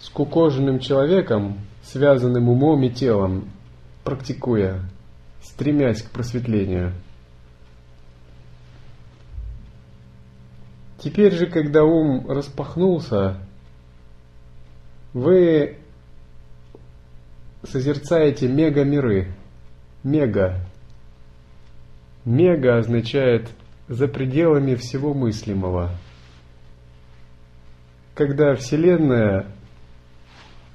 скукоженным 0.00 0.80
человеком, 0.80 1.58
связанным 1.84 2.48
умом 2.48 2.82
и 2.82 2.90
телом, 2.90 3.50
практикуя, 4.02 4.80
стремясь 5.42 6.02
к 6.02 6.10
просветлению– 6.10 6.92
Теперь 11.02 11.32
же, 11.34 11.46
когда 11.46 11.82
ум 11.82 12.30
распахнулся, 12.30 13.40
вы 15.12 15.78
созерцаете 17.64 18.46
мега-миры. 18.46 19.34
Мега. 20.04 20.64
Мега 22.24 22.78
означает 22.78 23.50
за 23.88 24.06
пределами 24.06 24.76
всего 24.76 25.12
мыслимого. 25.12 25.90
Когда 28.14 28.54
Вселенная 28.54 29.46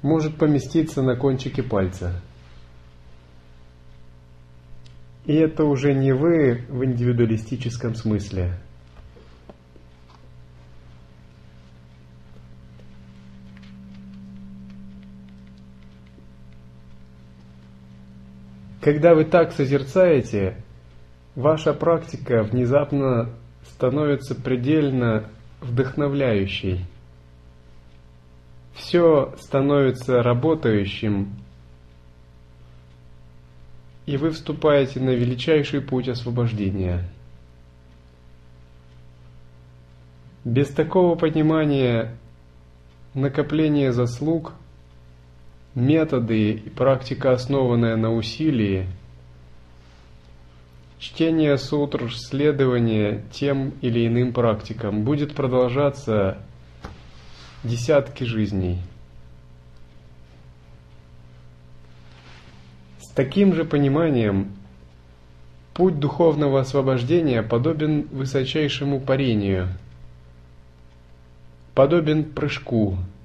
может 0.02 0.38
поместиться 0.38 1.02
на 1.02 1.16
кончике 1.16 1.64
пальца. 1.64 2.22
И 5.26 5.36
это 5.36 5.64
уже 5.64 5.94
не 5.94 6.12
вы 6.12 6.66
в 6.68 6.84
индивидуалистическом 6.84 7.96
смысле. 7.96 8.60
Когда 18.88 19.16
вы 19.16 19.26
так 19.26 19.52
созерцаете, 19.52 20.56
ваша 21.36 21.74
практика 21.74 22.42
внезапно 22.44 23.32
становится 23.66 24.34
предельно 24.34 25.30
вдохновляющей. 25.60 26.86
Все 28.74 29.36
становится 29.40 30.24
работающим, 30.24 31.36
и 34.06 34.16
вы 34.16 34.30
вступаете 34.30 35.02
на 35.02 35.10
величайший 35.10 35.82
путь 35.82 36.08
освобождения. 36.08 37.10
Без 40.46 40.70
такого 40.70 41.16
понимания 41.16 42.16
накопление 43.14 43.92
заслуг, 43.92 44.54
методы 45.78 46.54
и 46.54 46.70
практика, 46.70 47.32
основанная 47.32 47.96
на 47.96 48.12
усилии, 48.14 48.88
чтение 50.98 51.58
сутр, 51.58 52.12
следование 52.14 53.24
тем 53.32 53.74
или 53.82 54.08
иным 54.08 54.34
практикам 54.34 55.04
будет 55.04 55.36
продолжаться 55.36 56.40
десятки 57.64 58.24
жизней– 58.24 58.80
таким 63.18 63.56
же 63.56 63.66
пониманием 63.66 64.52
путь 65.74 66.00
духовного 66.00 66.60
освобождения 66.60 67.42
подобен 67.42 68.08
высочайшему 68.12 69.00
парению, 69.00 69.70
подобен 71.74 72.24
прыжку– 72.24 72.98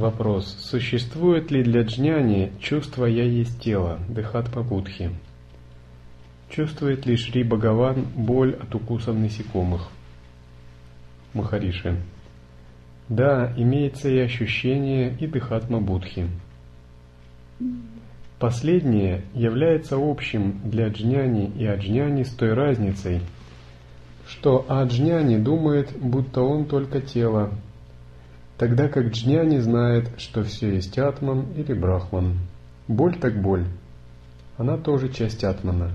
Вопрос. 0.00 0.56
Существует 0.60 1.50
ли 1.50 1.62
для 1.62 1.82
джняни 1.82 2.52
чувство 2.58 3.04
«я 3.04 3.22
есть 3.22 3.60
тело» 3.60 3.98
Дехатма 4.08 4.62
Будхи? 4.62 5.10
Чувствует 6.48 7.04
ли 7.04 7.16
Шри 7.16 7.42
Бхагаван 7.42 8.06
боль 8.16 8.54
от 8.54 8.74
укусов 8.74 9.14
насекомых? 9.14 9.88
Махариши. 11.34 12.00
Да, 13.10 13.52
имеется 13.58 14.08
и 14.08 14.18
ощущение 14.20 15.14
и 15.20 15.26
Дехатма 15.26 15.82
Будхи. 15.82 16.30
Последнее 18.38 19.24
является 19.34 19.96
общим 19.98 20.62
для 20.64 20.88
джняни 20.88 21.52
и 21.58 21.66
аджняни 21.66 22.22
с 22.22 22.30
той 22.30 22.54
разницей, 22.54 23.20
что 24.26 24.64
аджняни 24.66 25.36
думает, 25.36 25.92
будто 26.00 26.40
он 26.40 26.64
только 26.64 27.02
тело, 27.02 27.52
тогда 28.60 28.88
как 28.88 29.06
джняни 29.06 29.56
знает, 29.56 30.20
что 30.20 30.42
все 30.42 30.74
есть 30.74 30.98
атман 30.98 31.50
или 31.52 31.72
брахман. 31.72 32.40
Боль 32.88 33.18
так 33.18 33.40
боль. 33.40 33.66
Она 34.58 34.76
тоже 34.76 35.10
часть 35.10 35.44
атмана. 35.44 35.94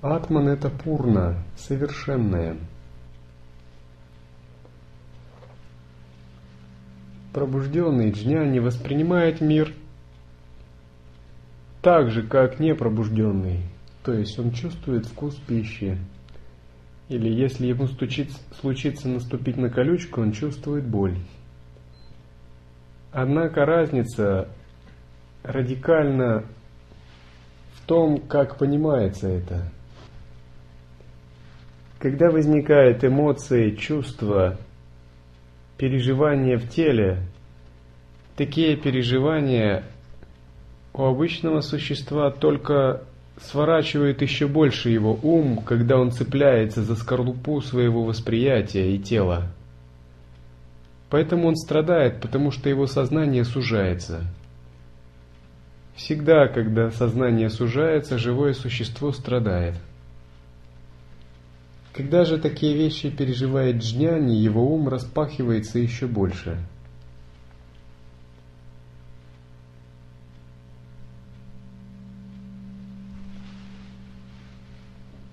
Атман 0.00 0.46
это 0.46 0.70
пурна, 0.70 1.42
совершенное. 1.56 2.56
Пробужденный 7.32 8.12
джняни 8.12 8.60
воспринимает 8.60 9.40
мир 9.40 9.74
так 11.82 12.12
же, 12.12 12.22
как 12.22 12.60
непробужденный, 12.60 13.62
то 14.04 14.12
есть 14.12 14.38
он 14.38 14.52
чувствует 14.52 15.04
вкус 15.04 15.34
пищи, 15.48 15.98
или 17.08 17.28
если 17.28 17.66
ему 17.66 17.88
стучится, 17.88 18.38
случится 18.60 19.08
наступить 19.08 19.56
на 19.56 19.68
колючку, 19.68 20.20
он 20.20 20.30
чувствует 20.30 20.86
боль. 20.86 21.16
Однако 23.12 23.64
разница 23.64 24.48
радикально 25.42 26.44
в 27.74 27.86
том, 27.86 28.18
как 28.18 28.56
понимается 28.56 29.28
это. 29.28 29.64
Когда 31.98 32.30
возникают 32.30 33.04
эмоции, 33.04 33.72
чувства, 33.72 34.58
переживания 35.76 36.56
в 36.56 36.68
теле, 36.68 37.18
такие 38.36 38.76
переживания 38.76 39.84
у 40.94 41.04
обычного 41.04 41.60
существа 41.62 42.30
только 42.30 43.02
сворачивают 43.40 44.22
еще 44.22 44.46
больше 44.46 44.90
его 44.90 45.18
ум, 45.22 45.62
когда 45.64 45.98
он 45.98 46.12
цепляется 46.12 46.82
за 46.82 46.94
скорлупу 46.94 47.60
своего 47.60 48.04
восприятия 48.04 48.94
и 48.94 48.98
тела. 48.98 49.48
Поэтому 51.10 51.48
он 51.48 51.56
страдает, 51.56 52.20
потому 52.20 52.52
что 52.52 52.68
его 52.68 52.86
сознание 52.86 53.44
сужается. 53.44 54.24
Всегда, 55.96 56.46
когда 56.46 56.90
сознание 56.90 57.50
сужается, 57.50 58.16
живое 58.16 58.54
существо 58.54 59.10
страдает. 59.10 59.74
Когда 61.92 62.24
же 62.24 62.38
такие 62.38 62.76
вещи 62.76 63.10
переживает 63.10 63.78
джняни, 63.78 64.36
его 64.36 64.64
ум 64.72 64.88
распахивается 64.88 65.80
еще 65.80 66.06
больше. 66.06 66.64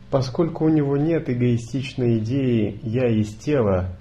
Поскольку 0.10 0.66
у 0.66 0.70
него 0.70 0.98
нет 0.98 1.30
эгоистичной 1.30 2.18
идеи 2.18 2.80
«я 2.82 3.08
из 3.08 3.36
тела», 3.36 3.96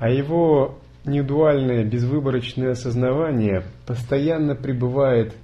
а 0.00 0.08
его 0.08 0.78
недуальное 1.04 1.84
безвыборочное 1.84 2.72
осознавание 2.72 3.64
постоянно 3.86 4.56
пребывает 4.56 5.36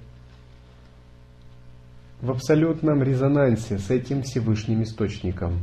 в 2.21 2.31
абсолютном 2.31 3.03
резонансе 3.03 3.77
с 3.77 3.91
этим 3.91 4.23
Всевышним 4.23 4.81
Источником. 4.81 5.59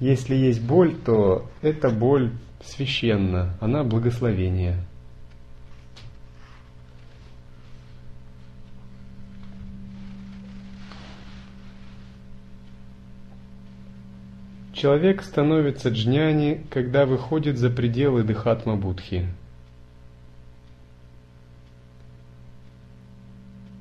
Если 0.00 0.34
есть 0.34 0.62
боль, 0.62 0.96
то 0.96 1.46
эта 1.60 1.90
боль 1.90 2.32
священна, 2.64 3.54
она 3.60 3.84
благословение– 3.84 4.76
Человек 14.82 15.22
становится 15.22 15.90
джняни, 15.90 16.66
когда 16.68 17.06
выходит 17.06 17.56
за 17.56 17.70
пределы 17.70 18.24
Дхатма 18.24 18.74
Будхи. 18.74 19.28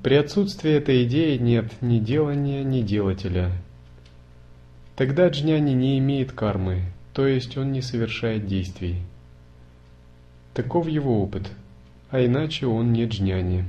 При 0.04 0.14
отсутствии 0.14 0.70
этой 0.70 1.06
идеи 1.06 1.38
нет 1.38 1.72
ни 1.82 1.98
делания, 1.98 2.64
ни 2.64 2.84
делателя. 2.84 3.52
Тогда 4.96 5.28
джняни 5.28 5.72
не 5.72 5.98
имеет 5.98 6.34
кармы, 6.34 6.84
то 7.16 7.26
есть 7.26 7.58
он 7.58 7.72
не 7.72 7.82
совершает 7.82 8.46
действий. 8.46 8.98
Таков 10.54 10.88
его 10.88 11.24
опыт, 11.24 11.50
а 12.12 12.24
иначе 12.24 12.68
он 12.68 12.94
не 12.94 13.08
джняни. 13.08 13.66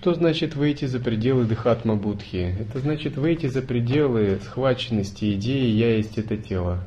Что 0.00 0.14
значит 0.14 0.54
выйти 0.54 0.84
за 0.84 1.00
пределы 1.00 1.44
Дхатма 1.44 1.96
Будхи? 1.96 2.54
Это 2.60 2.78
значит 2.78 3.16
выйти 3.16 3.48
за 3.48 3.62
пределы 3.62 4.38
схваченности 4.44 5.34
идеи 5.34 5.70
«я 5.70 5.96
есть 5.96 6.18
это 6.18 6.36
тело». 6.36 6.84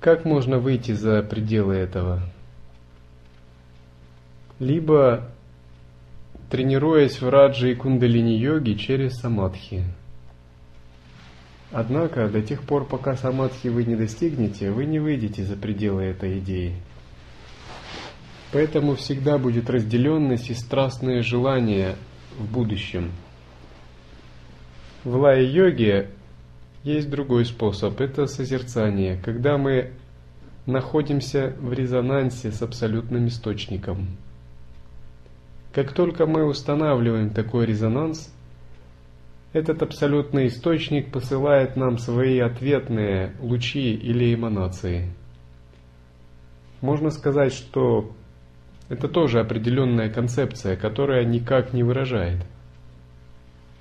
Как 0.00 0.24
можно 0.24 0.58
выйти 0.58 0.92
за 0.92 1.22
пределы 1.22 1.74
этого? 1.74 2.22
Либо 4.58 5.28
тренируясь 6.48 7.20
в 7.20 7.28
раджи 7.28 7.72
и 7.72 7.74
кундалини-йоге 7.74 8.76
через 8.76 9.16
самадхи. 9.20 9.84
Однако, 11.72 12.26
до 12.28 12.40
тех 12.40 12.62
пор, 12.62 12.86
пока 12.86 13.16
самадхи 13.16 13.68
вы 13.68 13.84
не 13.84 13.96
достигнете, 13.96 14.70
вы 14.70 14.86
не 14.86 14.98
выйдете 14.98 15.44
за 15.44 15.56
пределы 15.56 16.04
этой 16.04 16.38
идеи– 16.38 16.74
Поэтому 18.52 18.96
всегда 18.96 19.38
будет 19.38 19.70
разделенность 19.70 20.50
и 20.50 20.54
страстное 20.54 21.22
желание 21.22 21.96
в 22.36 22.50
будущем. 22.52 23.12
В 25.04 25.16
лая-йоге 25.16 26.10
есть 26.82 27.10
другой 27.10 27.44
способ– 27.44 28.00
это 28.02 28.26
созерцание, 28.26 29.20
когда 29.22 29.56
мы 29.56 29.92
находимся 30.66 31.54
в 31.58 31.72
резонансе 31.72 32.50
с 32.50 32.60
абсолютным 32.62 33.28
источником. 33.28 34.16
Как 35.72 35.92
только 35.92 36.26
мы 36.26 36.44
устанавливаем 36.44 37.30
такой 37.30 37.66
резонанс, 37.66 38.34
этот 39.52 39.82
абсолютный 39.82 40.48
источник 40.48 41.12
посылает 41.12 41.76
нам 41.76 41.98
свои 41.98 42.38
ответные 42.38 43.34
лучи 43.40 43.94
или 43.94 44.34
эманации. 44.34 45.12
Можно 46.80 47.10
сказать, 47.10 47.52
что 47.52 48.12
это 48.90 49.08
тоже 49.08 49.40
определенная 49.40 50.10
концепция, 50.10 50.76
которая 50.76 51.24
никак 51.24 51.72
не 51.72 51.82
выражает– 51.82 52.44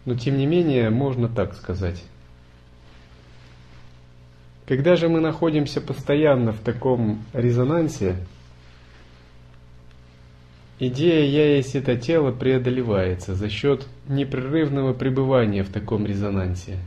но 0.09 0.15
тем 0.15 0.37
не 0.37 0.47
менее 0.47 0.89
можно 0.89 1.27
так 1.29 1.53
сказать. 1.53 2.03
Когда 4.67 4.95
же 4.95 5.07
мы 5.07 5.19
находимся 5.19 5.81
постоянно 5.81 6.51
в 6.51 6.59
таком 6.59 7.23
резонансе, 7.33 8.15
идея 10.79 11.25
«я 11.25 11.57
есть 11.57 11.75
это 11.75 11.95
тело» 11.95 12.31
преодолевается 12.31 13.35
за 13.35 13.49
счет 13.49 13.87
непрерывного 14.07 14.93
пребывания 14.93 15.63
в 15.63 15.71
таком 15.71 16.07
резонансе. 16.07 16.79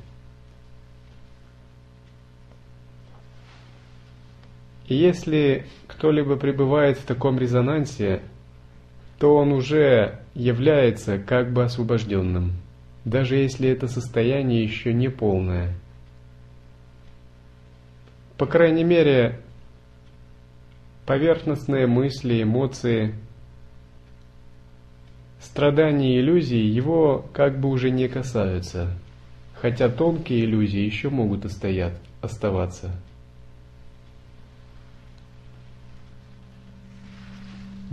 Если 4.92 5.66
кто-либо 5.86 6.36
пребывает 6.36 6.98
в 6.98 7.04
таком 7.04 7.38
резонансе, 7.38 8.22
то 9.18 9.36
он 9.36 9.52
уже 9.52 10.20
является 10.34 11.18
как 11.18 11.52
бы 11.52 11.64
освобожденным 11.64 12.52
даже 13.04 13.36
если 13.36 13.68
это 13.68 13.88
состояние 13.88 14.62
еще 14.62 14.92
не 14.92 15.08
полное. 15.08 15.74
По 18.38 18.46
крайней 18.46 18.84
мере, 18.84 19.40
поверхностные 21.06 21.86
мысли, 21.86 22.42
эмоции, 22.42 23.14
страдания 25.40 26.16
и 26.16 26.20
иллюзии 26.20 26.62
его 26.62 27.26
как 27.32 27.58
бы 27.60 27.68
уже 27.68 27.90
не 27.90 28.08
касаются, 28.08 28.96
хотя 29.54 29.88
тонкие 29.88 30.44
иллюзии 30.44 30.80
еще 30.80 31.10
могут 31.10 31.44
остоять, 31.44 31.98
оставаться. 32.20 32.92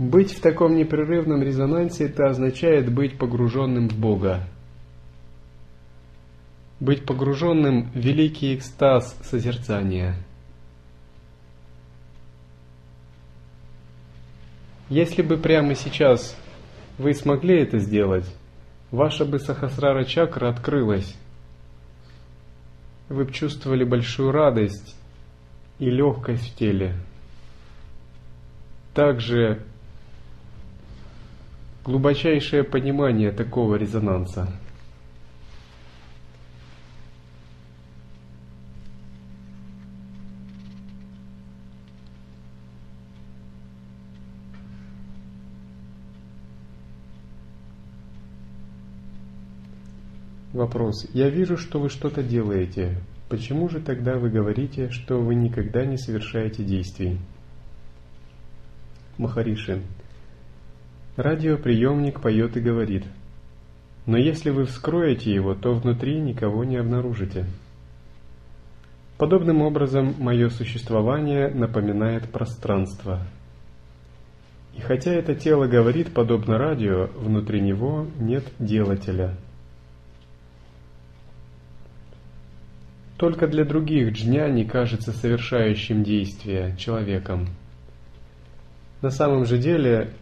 Быть 0.00 0.32
в 0.32 0.40
таком 0.40 0.76
непрерывном 0.76 1.42
резонансе 1.42 2.06
это 2.06 2.28
означает 2.28 2.90
быть 2.90 3.18
погруженным 3.18 3.90
в 3.90 3.98
Бога, 3.98 4.48
быть 6.80 7.04
погруженным 7.04 7.90
в 7.90 7.96
великий 7.96 8.54
экстаз 8.54 9.14
созерцания. 9.22 10.14
Если 14.88 15.20
бы 15.20 15.36
прямо 15.36 15.74
сейчас 15.74 16.34
вы 16.96 17.12
смогли 17.12 17.60
это 17.60 17.78
сделать, 17.78 18.24
ваша 18.90 19.26
бы 19.26 19.38
сахасрара 19.38 20.04
чакра 20.04 20.48
открылась. 20.48 21.14
Вы 23.10 23.26
бы 23.26 23.32
чувствовали 23.32 23.84
большую 23.84 24.32
радость 24.32 24.96
и 25.78 25.90
легкость 25.90 26.54
в 26.54 26.56
теле. 26.56 26.94
Также 28.94 29.62
глубочайшее 31.84 32.64
понимание 32.64 33.32
такого 33.32 33.76
резонанса– 33.76 34.48
Вопрос. 50.60 51.06
Я 51.14 51.30
вижу, 51.30 51.56
что 51.56 51.80
вы 51.80 51.88
что-то 51.88 52.22
делаете. 52.22 52.98
Почему 53.30 53.70
же 53.70 53.80
тогда 53.80 54.18
вы 54.18 54.28
говорите, 54.28 54.90
что 54.90 55.18
вы 55.18 55.34
никогда 55.34 55.86
не 55.86 55.96
совершаете 55.96 56.64
действий? 56.64 57.18
Махариши. 59.16 59.82
Радиоприемник 61.20 62.20
поет 62.20 62.56
и 62.56 62.60
говорит. 62.60 63.04
Но 64.06 64.16
если 64.16 64.50
вы 64.50 64.64
вскроете 64.64 65.32
его, 65.32 65.54
то 65.54 65.74
внутри 65.74 66.18
никого 66.18 66.64
не 66.64 66.76
обнаружите. 66.76 67.44
Подобным 69.18 69.60
образом 69.60 70.14
мое 70.18 70.48
существование 70.48 71.48
напоминает 71.48 72.30
пространство. 72.30 73.20
И 74.74 74.80
хотя 74.80 75.12
это 75.12 75.34
тело 75.34 75.66
говорит 75.66 76.14
подобно 76.14 76.56
радио, 76.56 77.08
внутри 77.16 77.60
него 77.60 78.06
нет 78.18 78.44
делателя– 78.58 79.36
Только 83.20 83.46
для 83.46 83.66
других 83.66 84.14
джня 84.14 84.48
не 84.48 84.64
кажется 84.64 85.12
совершающим 85.12 86.02
действие 86.02 86.74
человеком. 86.78 87.48
На 89.02 89.10
самом 89.10 89.44
же 89.44 89.58
деле 89.58 90.14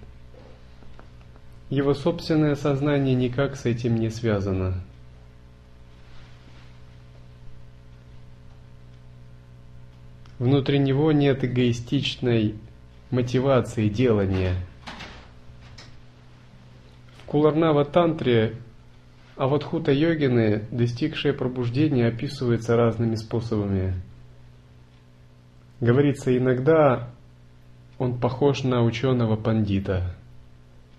его 1.70 1.94
собственное 1.94 2.54
сознание 2.54 3.14
никак 3.14 3.56
с 3.56 3.66
этим 3.66 3.96
не 3.96 4.10
связано. 4.10 4.82
Внутри 10.38 10.78
него 10.78 11.12
нет 11.12 11.44
эгоистичной 11.44 12.54
мотивации 13.10 13.88
делания. 13.88 14.54
В 17.22 17.26
Куларнава 17.26 17.84
Тантре 17.84 18.56
а 19.38 19.46
вот 19.46 19.62
хута-йогины, 19.62 20.64
достигшие 20.72 21.32
пробуждения, 21.32 22.08
описываются 22.08 22.74
разными 22.74 23.14
способами. 23.14 23.94
Говорится, 25.80 26.36
иногда 26.36 27.10
он 27.98 28.18
похож 28.18 28.64
на 28.64 28.82
ученого 28.82 29.36
пандита, 29.36 30.16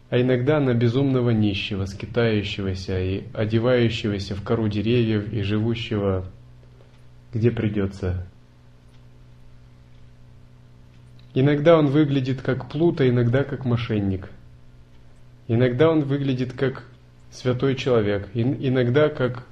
а 0.10 0.20
иногда 0.20 0.60
на 0.60 0.74
безумного 0.74 1.30
нищего, 1.30 1.86
скитающегося 1.86 3.00
и 3.00 3.24
одевающегося 3.34 4.36
в 4.36 4.44
кору 4.44 4.68
деревьев 4.68 5.32
и 5.32 5.42
живущего 5.42 6.26
где 7.34 7.52
придется. 7.52 8.26
Иногда 11.34 11.78
он 11.78 11.88
выглядит 11.88 12.42
как 12.42 12.70
плута, 12.70 13.08
иногда 13.08 13.44
как 13.44 13.66
мошенник. 13.66 14.30
Иногда 15.48 15.90
он 15.90 16.02
выглядит 16.02 16.54
как 16.54 16.86
святой 17.32 17.76
человек, 17.76 18.30
иногда 18.34 19.10
как 19.10 19.46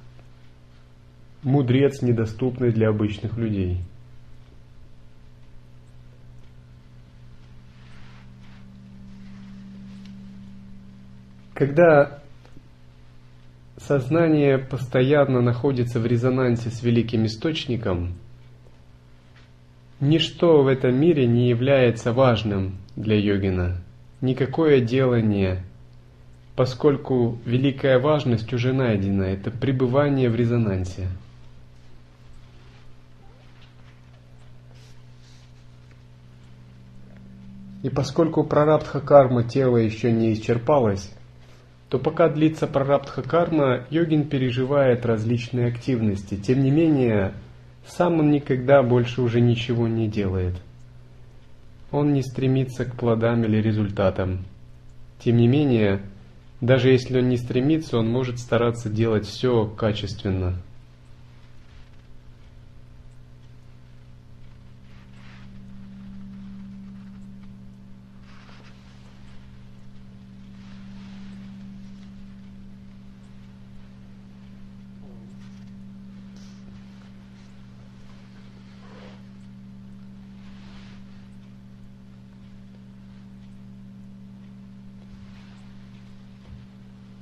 мудрец, 1.42 2.02
недоступный 2.02 2.72
для 2.72 2.88
обычных 2.88 3.36
людей. 3.36 3.78
Когда 11.58 12.20
сознание 13.78 14.58
постоянно 14.58 15.40
находится 15.40 15.98
в 15.98 16.06
резонансе 16.06 16.70
с 16.70 16.84
великим 16.84 17.26
источником, 17.26 18.14
ничто 19.98 20.62
в 20.62 20.68
этом 20.68 20.94
мире 20.94 21.26
не 21.26 21.48
является 21.48 22.12
важным 22.12 22.76
для 22.94 23.16
йогина. 23.16 23.82
Никакое 24.20 24.80
делание– 24.80 25.64
поскольку 26.54 27.38
великая 27.44 27.98
важность 27.98 28.52
уже 28.52 28.72
найдена, 28.72 29.24
это 29.24 29.50
пребывание 29.50 30.30
в 30.30 30.36
резонансе. 30.36 31.08
И 37.82 37.90
поскольку 37.90 38.44
прарабдха 38.44 39.00
карма 39.00 39.42
тела 39.42 39.78
еще 39.78 40.12
не 40.12 40.32
исчерпалась, 40.34 41.12
то 41.88 41.98
пока 41.98 42.28
длится 42.28 42.66
прарабдха 42.66 43.22
карма, 43.22 43.86
йогин 43.90 44.28
переживает 44.28 45.06
различные 45.06 45.68
активности. 45.68 46.36
Тем 46.36 46.62
не 46.62 46.70
менее, 46.70 47.32
сам 47.86 48.20
он 48.20 48.30
никогда 48.30 48.82
больше 48.82 49.22
уже 49.22 49.40
ничего 49.40 49.88
не 49.88 50.08
делает. 50.08 50.54
Он 51.90 52.12
не 52.12 52.22
стремится 52.22 52.84
к 52.84 52.94
плодам 52.96 53.44
или 53.44 53.56
результатам. 53.56 54.44
Тем 55.18 55.38
не 55.38 55.48
менее, 55.48 56.02
даже 56.60 56.90
если 56.90 57.18
он 57.20 57.30
не 57.30 57.38
стремится, 57.38 57.96
он 57.96 58.10
может 58.10 58.38
стараться 58.38 58.90
делать 58.90 59.26
все 59.26 59.64
качественно. 59.64 60.60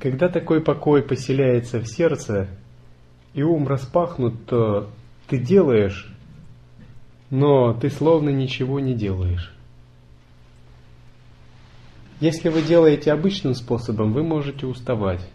Когда 0.06 0.28
такой 0.28 0.60
покой 0.60 1.02
поселяется 1.02 1.80
в 1.80 1.88
сердце, 1.88 2.46
и 3.34 3.42
ум 3.42 3.66
распахнут, 3.66 4.46
то 4.46 4.88
ты 5.26 5.36
делаешь, 5.36 6.08
но 7.28 7.74
ты 7.74 7.90
словно 7.90 8.28
ничего 8.28 8.78
не 8.78 8.94
делаешь. 8.94 9.52
Если 12.20 12.50
вы 12.50 12.62
делаете 12.62 13.10
обычным 13.10 13.56
способом, 13.56 14.12
вы 14.12 14.22
можете 14.22 14.66
уставать. 14.66 15.28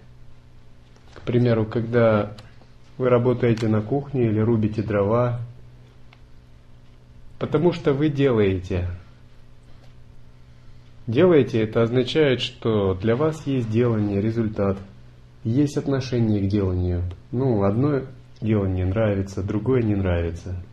К 1.15 1.21
примеру, 1.23 1.65
когда 1.65 2.37
вы 2.97 3.09
работаете 3.09 3.67
на 3.67 3.81
кухне 3.81 4.27
или 4.27 4.39
рубите 4.39 4.81
дрова, 4.81 5.41
потому 7.39 7.73
что 7.73 7.91
вы 7.91 8.07
делаете. 8.07 8.87
Делаете 11.11 11.61
это 11.63 11.81
означает, 11.81 12.39
что 12.39 12.93
для 12.93 13.17
вас 13.17 13.45
есть 13.45 13.69
делание, 13.69 14.21
результат, 14.21 14.77
есть 15.43 15.75
отношение 15.75 16.39
к 16.39 16.47
деланию. 16.47 17.03
Ну, 17.33 17.63
одно 17.63 18.03
делание 18.39 18.85
нравится, 18.85 19.43
другое 19.43 19.81
не 19.81 19.93
нравится. 19.93 20.63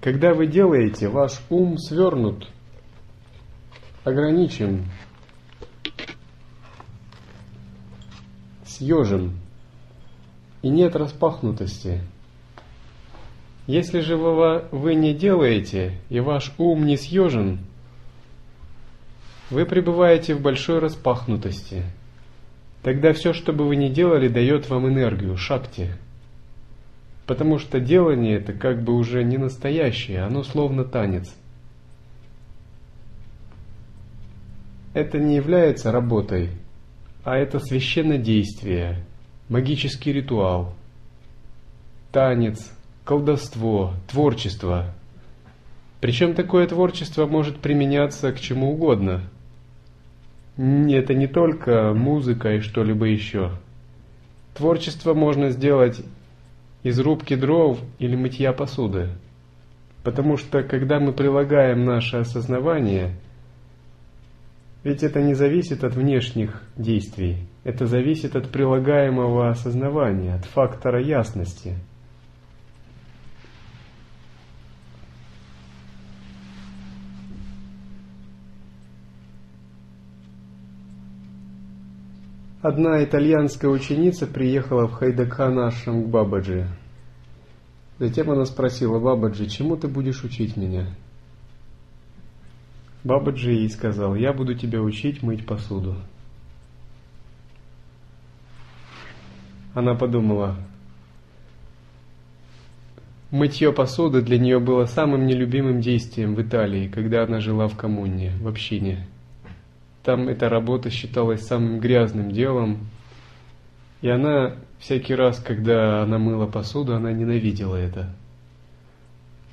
Когда 0.00 0.32
вы 0.32 0.46
делаете, 0.46 1.08
ваш 1.08 1.38
ум 1.50 1.76
свернут, 1.76 2.48
ограничен, 4.04 4.86
съежен, 8.64 9.38
и 10.62 10.70
нет 10.70 10.96
распахнутости. 10.96 12.00
Если 13.68 14.00
же 14.00 14.16
вы, 14.16 14.94
не 14.94 15.12
делаете, 15.12 15.92
и 16.08 16.20
ваш 16.20 16.54
ум 16.56 16.86
не 16.86 16.96
съежен, 16.96 17.58
вы 19.50 19.66
пребываете 19.66 20.34
в 20.34 20.40
большой 20.40 20.78
распахнутости. 20.78 21.84
Тогда 22.82 23.12
все, 23.12 23.34
что 23.34 23.52
бы 23.52 23.66
вы 23.68 23.76
ни 23.76 23.90
делали, 23.90 24.28
дает 24.28 24.70
вам 24.70 24.88
энергию, 24.88 25.36
шакти. 25.36 25.90
Потому 27.26 27.58
что 27.58 27.78
делание 27.78 28.38
это 28.38 28.54
как 28.54 28.82
бы 28.82 28.94
уже 28.94 29.22
не 29.22 29.36
настоящее, 29.36 30.22
оно 30.22 30.44
словно 30.44 30.84
танец. 30.86 31.30
Это 34.94 35.18
не 35.18 35.36
является 35.36 35.92
работой, 35.92 36.52
а 37.22 37.36
это 37.36 37.58
священное 37.58 38.16
действие, 38.16 39.04
магический 39.50 40.14
ритуал, 40.14 40.72
танец, 42.12 42.72
колдовство, 43.08 43.94
творчество. 44.06 44.92
Причем 45.98 46.34
такое 46.34 46.66
творчество 46.66 47.24
может 47.24 47.56
применяться 47.56 48.30
к 48.32 48.38
чему 48.38 48.72
угодно. 48.72 49.22
Это 50.58 51.14
не 51.14 51.26
только 51.26 51.94
музыка 51.94 52.56
и 52.56 52.60
что-либо 52.60 53.06
еще. 53.06 53.52
Творчество 54.54 55.14
можно 55.14 55.48
сделать 55.48 56.04
из 56.82 57.00
рубки 57.00 57.34
дров 57.34 57.78
или 57.98 58.14
мытья 58.14 58.52
посуды. 58.52 59.08
Потому 60.04 60.36
что 60.36 60.62
когда 60.62 61.00
мы 61.00 61.14
прилагаем 61.14 61.86
наше 61.86 62.18
осознавание, 62.18 63.18
ведь 64.84 65.02
это 65.02 65.22
не 65.22 65.32
зависит 65.32 65.82
от 65.82 65.94
внешних 65.94 66.62
действий, 66.76 67.38
это 67.64 67.86
зависит 67.86 68.36
от 68.36 68.50
прилагаемого 68.50 69.48
осознавания, 69.48 70.34
от 70.34 70.44
фактора 70.44 71.02
ясности. 71.02 71.78
Одна 82.60 83.04
итальянская 83.04 83.70
ученица 83.70 84.26
приехала 84.26 84.88
в 84.88 84.94
Хайдакхан 84.94 85.60
Ашрам 85.60 86.02
к 86.02 86.08
Бабаджи. 86.08 86.66
Затем 88.00 88.32
она 88.32 88.44
спросила 88.46 88.98
Бабаджи, 88.98 89.46
чему 89.46 89.76
ты 89.76 89.86
будешь 89.86 90.24
учить 90.24 90.56
меня? 90.56 90.88
Бабаджи 93.04 93.52
ей 93.52 93.70
сказал, 93.70 94.16
я 94.16 94.32
буду 94.32 94.56
тебя 94.56 94.82
учить 94.82 95.22
мыть 95.22 95.46
посуду. 95.46 95.94
Она 99.72 99.94
подумала, 99.94 100.56
мытье 103.30 103.72
посуды 103.72 104.20
для 104.20 104.36
нее 104.36 104.58
было 104.58 104.86
самым 104.86 105.26
нелюбимым 105.26 105.80
действием 105.80 106.34
в 106.34 106.42
Италии, 106.42 106.88
когда 106.88 107.22
она 107.22 107.38
жила 107.38 107.68
в 107.68 107.76
коммуне, 107.76 108.32
в 108.40 108.48
общине. 108.48 109.06
Там 110.08 110.26
эта 110.26 110.48
работа 110.48 110.88
считалась 110.88 111.42
самым 111.42 111.80
грязным 111.80 112.30
делом. 112.30 112.88
И 114.00 114.08
она 114.08 114.54
всякий 114.78 115.14
раз, 115.14 115.38
когда 115.38 116.02
она 116.02 116.16
мыла 116.16 116.46
посуду, 116.46 116.94
она 116.94 117.12
ненавидела 117.12 117.76
это. 117.76 118.16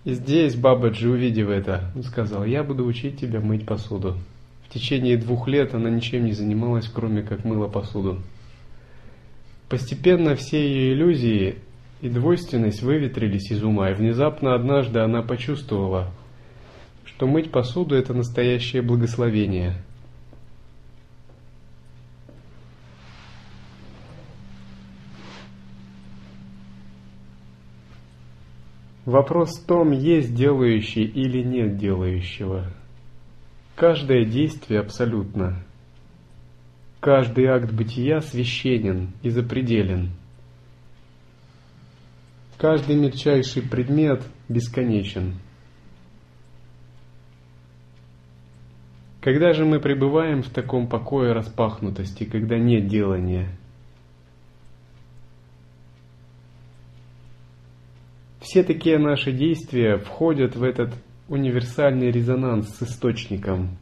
И 0.05 0.13
здесь 0.13 0.55
Бабаджи, 0.55 1.09
увидев 1.09 1.49
это, 1.49 1.91
сказал, 2.05 2.45
я 2.45 2.63
буду 2.63 2.85
учить 2.85 3.19
тебя 3.19 3.41
мыть 3.41 3.65
посуду. 3.65 4.15
В 4.65 4.73
течение 4.73 5.17
двух 5.17 5.49
лет 5.49 5.73
она 5.73 5.89
ничем 5.89 6.23
не 6.23 6.31
занималась, 6.31 6.87
кроме 6.87 7.21
как 7.21 7.43
мыла 7.43 7.67
посуду. 7.67 8.21
Постепенно 9.67 10.37
все 10.37 10.65
ее 10.65 10.93
иллюзии 10.93 11.55
и 11.99 12.07
двойственность 12.07 12.81
выветрились 12.81 13.51
из 13.51 13.61
ума, 13.61 13.89
и 13.91 13.93
внезапно 13.93 14.55
однажды 14.55 14.99
она 14.99 15.21
почувствовала, 15.21 16.13
что 17.03 17.27
мыть 17.27 17.51
посуду– 17.51 17.93
это 17.97 18.13
настоящее 18.13 18.81
благословение– 18.81 19.73
Вопрос 29.05 29.59
в 29.59 29.65
том, 29.65 29.91
есть 29.91 30.33
делающий 30.33 31.03
или 31.03 31.43
нет 31.43 31.77
делающего. 31.77 32.65
Каждое 33.75 34.25
действие 34.25 34.79
абсолютно. 34.79 35.63
Каждый 36.99 37.45
акт 37.45 37.71
бытия 37.71 38.21
священен 38.21 39.11
и 39.21 39.29
запределен. 39.29 40.09
Каждый 42.57 42.95
мельчайший 42.95 43.61
предмет 43.61 44.23
бесконечен. 44.49 45.35
Когда 49.21 49.53
же 49.53 49.65
мы 49.65 49.79
пребываем 49.79 50.41
в 50.41 50.49
таком 50.49 50.87
покое 50.87 51.31
распахнутости, 51.33 52.23
когда 52.23 52.57
нет 52.57 52.87
делания– 52.87 53.49
Все 58.45 58.63
такие 58.63 58.99
наши 58.99 59.31
действия 59.31 59.97
входят 59.97 60.55
в 60.55 60.61
этот 60.61 60.93
универсальный 61.27 62.11
резонанс 62.11 62.77
с 62.77 62.83
источником. 62.83 63.79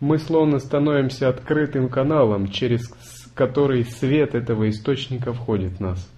Мы 0.00 0.16
словно 0.16 0.58
становимся 0.58 1.28
открытым 1.28 1.90
каналом, 1.90 2.48
через 2.48 2.88
который 3.34 3.84
свет 3.84 4.34
этого 4.34 4.70
источника 4.70 5.34
входит 5.34 5.74
в 5.74 5.80
нас. 5.80 6.10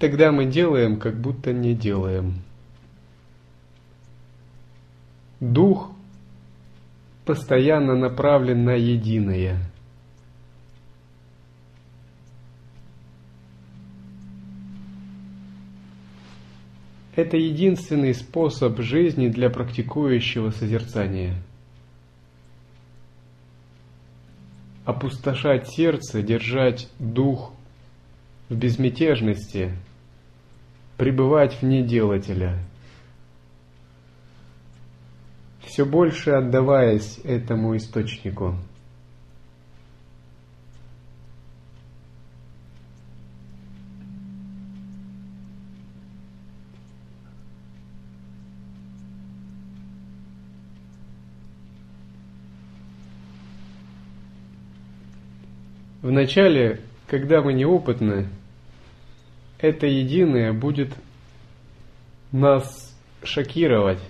Тогда 0.00 0.30
мы 0.30 0.44
делаем, 0.44 0.98
как 0.98 1.18
будто 1.18 1.54
не 1.54 1.74
делаем. 1.74 2.34
Дух 5.40 5.90
постоянно 7.24 7.96
направлен 7.96 8.64
на 8.64 8.74
единое– 8.74 9.58
Это 17.16 17.36
единственный 17.36 18.12
способ 18.12 18.80
жизни 18.80 19.28
для 19.28 19.48
практикующего 19.48 20.50
созерцания. 20.50 21.36
Опустошать 24.84 25.68
сердце, 25.70 26.22
держать 26.22 26.88
дух 26.98 27.52
в 28.48 28.56
безмятежности, 28.56 29.72
пребывать 30.96 31.54
в 31.54 31.62
неделателя. 31.62 32.58
Все 35.62 35.84
больше 35.86 36.32
отдаваясь 36.32 37.18
этому 37.24 37.76
источнику– 37.76 38.56
Вначале, 56.04 56.80
когда 57.06 57.40
мы 57.40 57.54
неопытны, 57.54 58.28
это 59.58 59.86
единое 59.86 60.52
будет 60.52 60.92
нас 62.30 62.94
шокировать. 63.22 64.00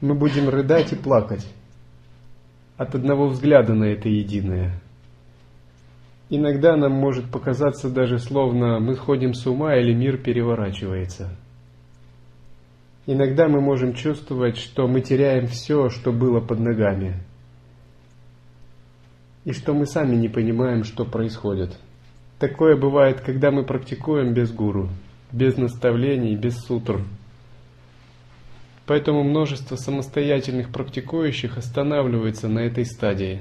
Мы 0.00 0.14
будем 0.14 0.48
рыдать 0.48 0.90
и 0.94 0.96
плакать 0.96 1.46
от 2.78 2.94
одного 2.94 3.28
взгляда 3.28 3.74
на 3.74 3.84
это 3.84 4.08
единое. 4.08 4.80
Иногда 6.30 6.78
нам 6.78 6.92
может 6.92 7.30
показаться 7.30 7.90
даже 7.90 8.18
словно 8.18 8.80
мы 8.80 8.94
сходим 8.94 9.34
с 9.34 9.46
ума 9.46 9.76
или 9.76 9.92
мир 9.92 10.16
переворачивается. 10.16 11.36
Иногда 13.04 13.48
мы 13.48 13.60
можем 13.60 13.92
чувствовать, 13.92 14.56
что 14.56 14.88
мы 14.88 15.02
теряем 15.02 15.46
все, 15.46 15.90
что 15.90 16.10
было 16.10 16.40
под 16.40 16.58
ногами, 16.58 17.22
и 19.44 19.52
что 19.52 19.74
мы 19.74 19.86
сами 19.86 20.14
не 20.14 20.28
понимаем, 20.28 20.84
что 20.84 21.04
происходит. 21.04 21.76
Такое 22.38 22.76
бывает, 22.76 23.20
когда 23.20 23.50
мы 23.50 23.64
практикуем 23.64 24.34
без 24.34 24.52
гуру, 24.52 24.88
без 25.30 25.56
наставлений, 25.56 26.36
без 26.36 26.58
сутр. 26.58 27.00
Поэтому 28.86 29.22
множество 29.22 29.76
самостоятельных 29.76 30.70
практикующих 30.70 31.56
останавливается 31.56 32.48
на 32.48 32.60
этой 32.60 32.84
стадии. 32.84 33.40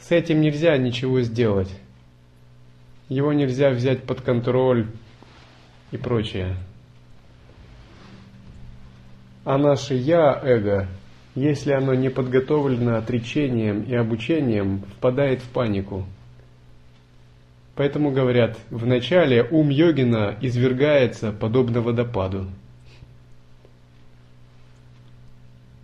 С 0.00 0.10
этим 0.10 0.40
нельзя 0.40 0.76
ничего 0.76 1.22
сделать. 1.22 1.72
Его 3.08 3.32
нельзя 3.32 3.70
взять 3.70 4.02
под 4.04 4.20
контроль 4.20 4.88
и 5.92 5.96
прочее. 5.96 6.56
А 9.44 9.56
наше 9.56 9.94
«я» 9.94 10.40
эго, 10.42 10.88
если 11.34 11.72
оно 11.72 11.94
не 11.94 12.10
подготовлено 12.10 12.96
отречением 12.96 13.82
и 13.82 13.94
обучением, 13.94 14.82
впадает 14.96 15.40
в 15.40 15.48
панику. 15.48 16.04
Поэтому 17.74 18.12
говорят, 18.12 18.56
вначале 18.70 19.42
ум 19.42 19.68
йогина 19.68 20.36
извергается 20.40 21.32
подобно 21.32 21.80
водопаду. 21.80 22.46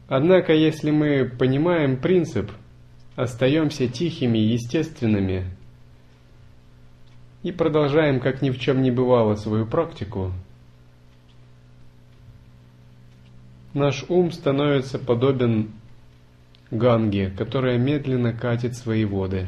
Однако, 0.09 0.53
если 0.53 0.90
мы 0.90 1.24
понимаем 1.24 1.96
принцип, 1.96 2.51
остаемся 3.16 3.88
тихими 3.88 4.38
и 4.38 4.53
естественными 4.53 5.46
и 7.42 7.53
продолжаем, 7.53 8.20
как 8.20 8.42
ни 8.42 8.51
в 8.51 8.59
чем 8.59 8.82
не 8.82 8.90
бывало, 8.90 9.34
свою 9.34 9.66
практику, 9.66 10.32
наш 13.75 14.05
ум 14.09 14.33
становится 14.33 14.99
подобен 14.99 15.71
Ганге, 16.71 17.31
которая 17.31 17.79
медленно 17.79 18.33
катит 18.33 18.77
свои 18.77 19.05
воды. 19.05 19.47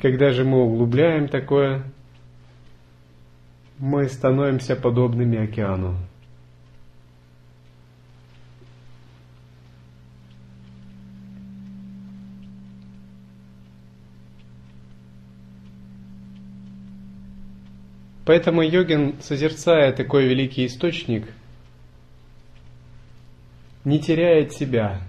Когда 0.00 0.32
же 0.32 0.44
мы 0.44 0.62
углубляем 0.62 1.28
такое 1.28 1.84
мы 3.78 4.08
становимся 4.08 4.76
подобными 4.76 5.38
океану. 5.38 5.96
Поэтому 18.24 18.62
йогин, 18.62 19.20
созерцая 19.20 19.92
такой 19.92 20.26
великий 20.26 20.66
источник, 20.66 21.28
не 23.84 24.00
теряет 24.00 24.52
себя. 24.52 25.02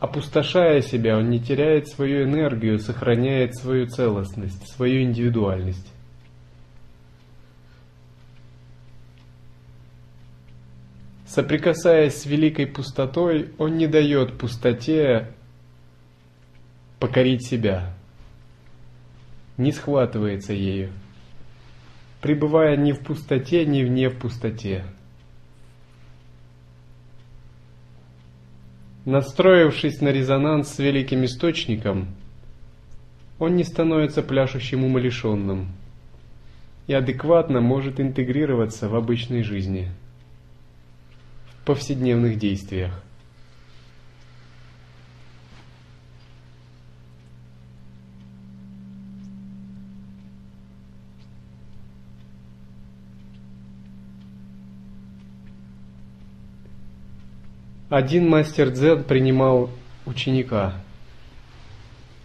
Опустошая 0.00 0.80
себя, 0.80 1.16
он 1.16 1.30
не 1.30 1.40
теряет 1.40 1.88
свою 1.88 2.24
энергию, 2.24 2.78
сохраняет 2.78 3.56
свою 3.56 3.86
целостность, 3.86 4.68
свою 4.72 5.02
индивидуальность. 5.02 5.92
Соприкасаясь 11.26 12.14
с 12.14 12.26
великой 12.26 12.66
пустотой, 12.66 13.52
он 13.58 13.76
не 13.76 13.86
дает 13.86 14.38
пустоте 14.38 15.32
покорить 16.98 17.46
себя, 17.46 17.94
не 19.56 19.70
схватывается 19.72 20.52
ею, 20.52 20.90
пребывая 22.20 22.76
ни 22.76 22.92
в 22.92 23.00
пустоте, 23.00 23.64
ни 23.64 23.82
вне 23.82 24.08
в 24.08 24.18
пустоте. 24.18 24.84
Настроившись 29.04 30.00
на 30.00 30.08
резонанс 30.08 30.68
с 30.68 30.78
великим 30.78 31.24
источником, 31.24 32.08
он 33.38 33.56
не 33.56 33.64
становится 33.64 34.22
пляшущим 34.22 34.84
умалишенным 34.84 35.68
и 36.86 36.92
адекватно 36.92 37.60
может 37.60 38.00
интегрироваться 38.00 38.88
в 38.88 38.94
обычной 38.94 39.42
жизни– 39.42 39.90
повседневных 41.68 42.38
действиях. 42.38 43.02
Один 57.88 58.28
мастер 58.28 58.70
дзен 58.70 59.04
принимал 59.04 59.70
ученика. 60.06 60.74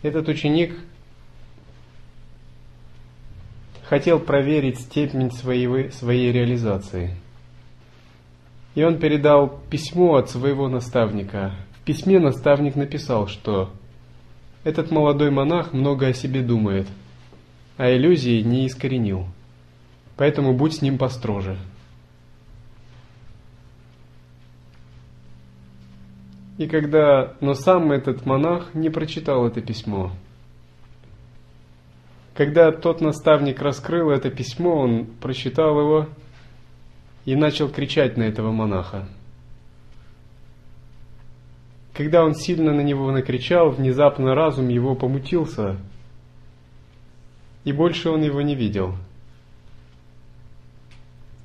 Этот 0.01 0.27
ученик 0.27 0.77
хотел 3.83 4.19
проверить 4.19 4.79
степень 4.79 5.31
своей, 5.31 5.91
своей 5.91 6.31
реализации– 6.31 7.15
и 8.75 8.83
он 8.83 8.97
передал 8.97 9.59
письмо 9.69 10.15
от 10.15 10.29
своего 10.29 10.67
наставника. 10.67 11.53
В 11.79 11.85
письме 11.85 12.19
наставник 12.19 12.75
написал, 12.75 13.27
что 13.27 13.71
этот 14.63 14.89
молодой 14.89 15.29
монах 15.29 15.73
много 15.73 16.07
о 16.07 16.13
себе 16.13 16.41
думает, 16.41 16.87
а 17.77 17.91
иллюзии 17.91 18.41
не 18.41 18.65
искоренил. 18.65 19.25
Поэтому 20.17 20.53
будь 20.53 20.75
с 20.75 20.81
ним 20.81 20.97
построже. 20.97 21.57
И 26.57 26.67
когда, 26.67 27.35
но 27.41 27.55
сам 27.55 27.91
этот 27.91 28.25
монах 28.25 28.73
не 28.75 28.89
прочитал 28.89 29.47
это 29.47 29.61
письмо. 29.61 30.11
Когда 32.35 32.71
тот 32.71 33.01
наставник 33.01 33.61
раскрыл 33.61 34.09
это 34.09 34.29
письмо, 34.29 34.75
он 34.75 35.05
прочитал 35.05 35.79
его 35.79 36.07
и 37.25 37.35
начал 37.35 37.69
кричать 37.69 38.17
на 38.17 38.23
этого 38.23 38.51
монаха. 38.51 39.07
Когда 41.93 42.23
он 42.23 42.33
сильно 42.33 42.73
на 42.73 42.81
него 42.81 43.11
накричал, 43.11 43.69
внезапно 43.69 44.33
разум 44.33 44.67
его 44.67 44.95
помутился, 44.95 45.77
и 47.63 47.71
больше 47.71 48.09
он 48.09 48.23
его 48.23 48.41
не 48.41 48.55
видел. 48.55 48.95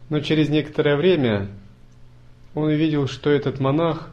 Но 0.08 0.20
через 0.20 0.48
некоторое 0.48 0.96
время 0.96 1.48
он 2.54 2.64
увидел, 2.64 3.06
что 3.06 3.28
этот 3.30 3.60
монах 3.60 4.10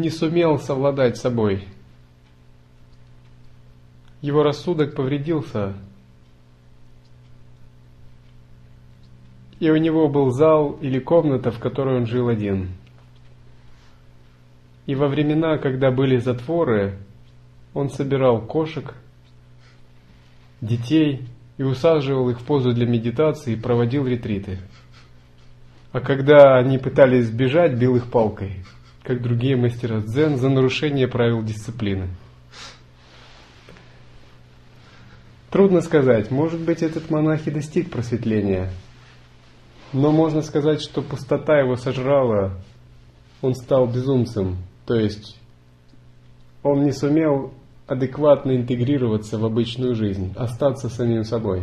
не 0.00 0.10
сумел 0.10 0.58
совладать 0.58 1.16
собой. 1.16 1.64
Его 4.20 4.42
рассудок 4.42 4.94
повредился, 4.94 5.74
и 9.60 9.70
у 9.70 9.76
него 9.76 10.08
был 10.08 10.30
зал 10.30 10.72
или 10.80 10.98
комната, 10.98 11.50
в 11.50 11.58
которой 11.58 11.96
он 11.96 12.06
жил 12.06 12.28
один. 12.28 12.70
И 14.86 14.94
во 14.94 15.08
времена, 15.08 15.58
когда 15.58 15.90
были 15.90 16.16
затворы, 16.18 16.98
он 17.74 17.90
собирал 17.90 18.40
кошек, 18.40 18.94
детей 20.60 21.28
и 21.58 21.62
усаживал 21.62 22.30
их 22.30 22.40
в 22.40 22.44
позу 22.44 22.72
для 22.72 22.86
медитации 22.86 23.54
и 23.54 23.60
проводил 23.60 24.06
ретриты. 24.06 24.58
А 25.92 26.00
когда 26.00 26.56
они 26.58 26.78
пытались 26.78 27.26
сбежать, 27.26 27.78
бил 27.78 27.96
их 27.96 28.10
палкой, 28.10 28.64
как 29.06 29.22
другие 29.22 29.56
мастера 29.56 30.00
дзен, 30.00 30.36
за 30.36 30.48
нарушение 30.48 31.08
правил 31.08 31.42
дисциплины. 31.42 32.08
Трудно 35.50 35.80
сказать, 35.80 36.30
может 36.30 36.60
быть 36.60 36.82
этот 36.82 37.10
монах 37.10 37.46
и 37.46 37.50
достиг 37.50 37.90
просветления– 37.90 38.70
но 39.92 40.10
можно 40.10 40.42
сказать, 40.42 40.82
что 40.82 41.02
пустота 41.02 41.58
его 41.58 41.76
сожрала, 41.76 42.52
он 43.40 43.54
стал 43.54 43.86
безумцем. 43.86 44.58
То 44.84 44.94
есть 44.94 45.38
он 46.62 46.84
не 46.84 46.92
сумел 46.92 47.54
адекватно 47.86 48.56
интегрироваться 48.56 49.38
в 49.38 49.44
обычную 49.44 49.94
жизнь, 49.94 50.32
остаться 50.36 50.88
самим 50.88 51.24
собой. 51.24 51.62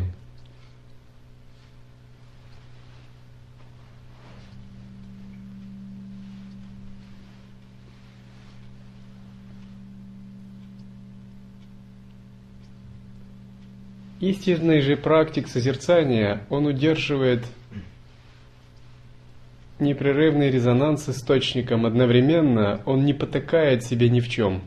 Истинный 14.23 14.79
же 14.79 14.95
практик 14.95 15.49
созерцания, 15.49 16.45
он 16.49 16.65
удерживает 16.65 17.43
непрерывный 19.79 20.49
резонанс 20.49 21.03
с 21.03 21.09
источником 21.09 21.85
одновременно, 21.85 22.81
он 22.85 23.03
не 23.03 23.13
потакает 23.13 23.83
себе 23.83 24.07
ни 24.07 24.21
в 24.21 24.29
чем. 24.29 24.61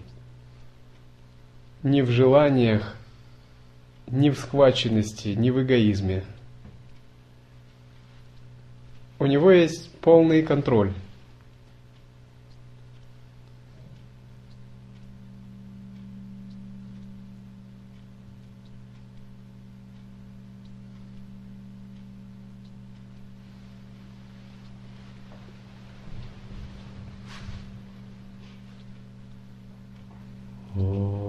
Ни 1.82 2.02
в 2.02 2.10
желаниях, 2.10 2.98
ни 4.08 4.28
в 4.28 4.36
схваченности, 4.36 5.28
ни 5.28 5.48
в 5.48 5.62
эгоизме. 5.62 6.22
У 9.18 9.24
него 9.24 9.50
есть 9.50 9.90
полный 10.02 10.42
контроль– 10.42 10.92
oh 30.88 31.25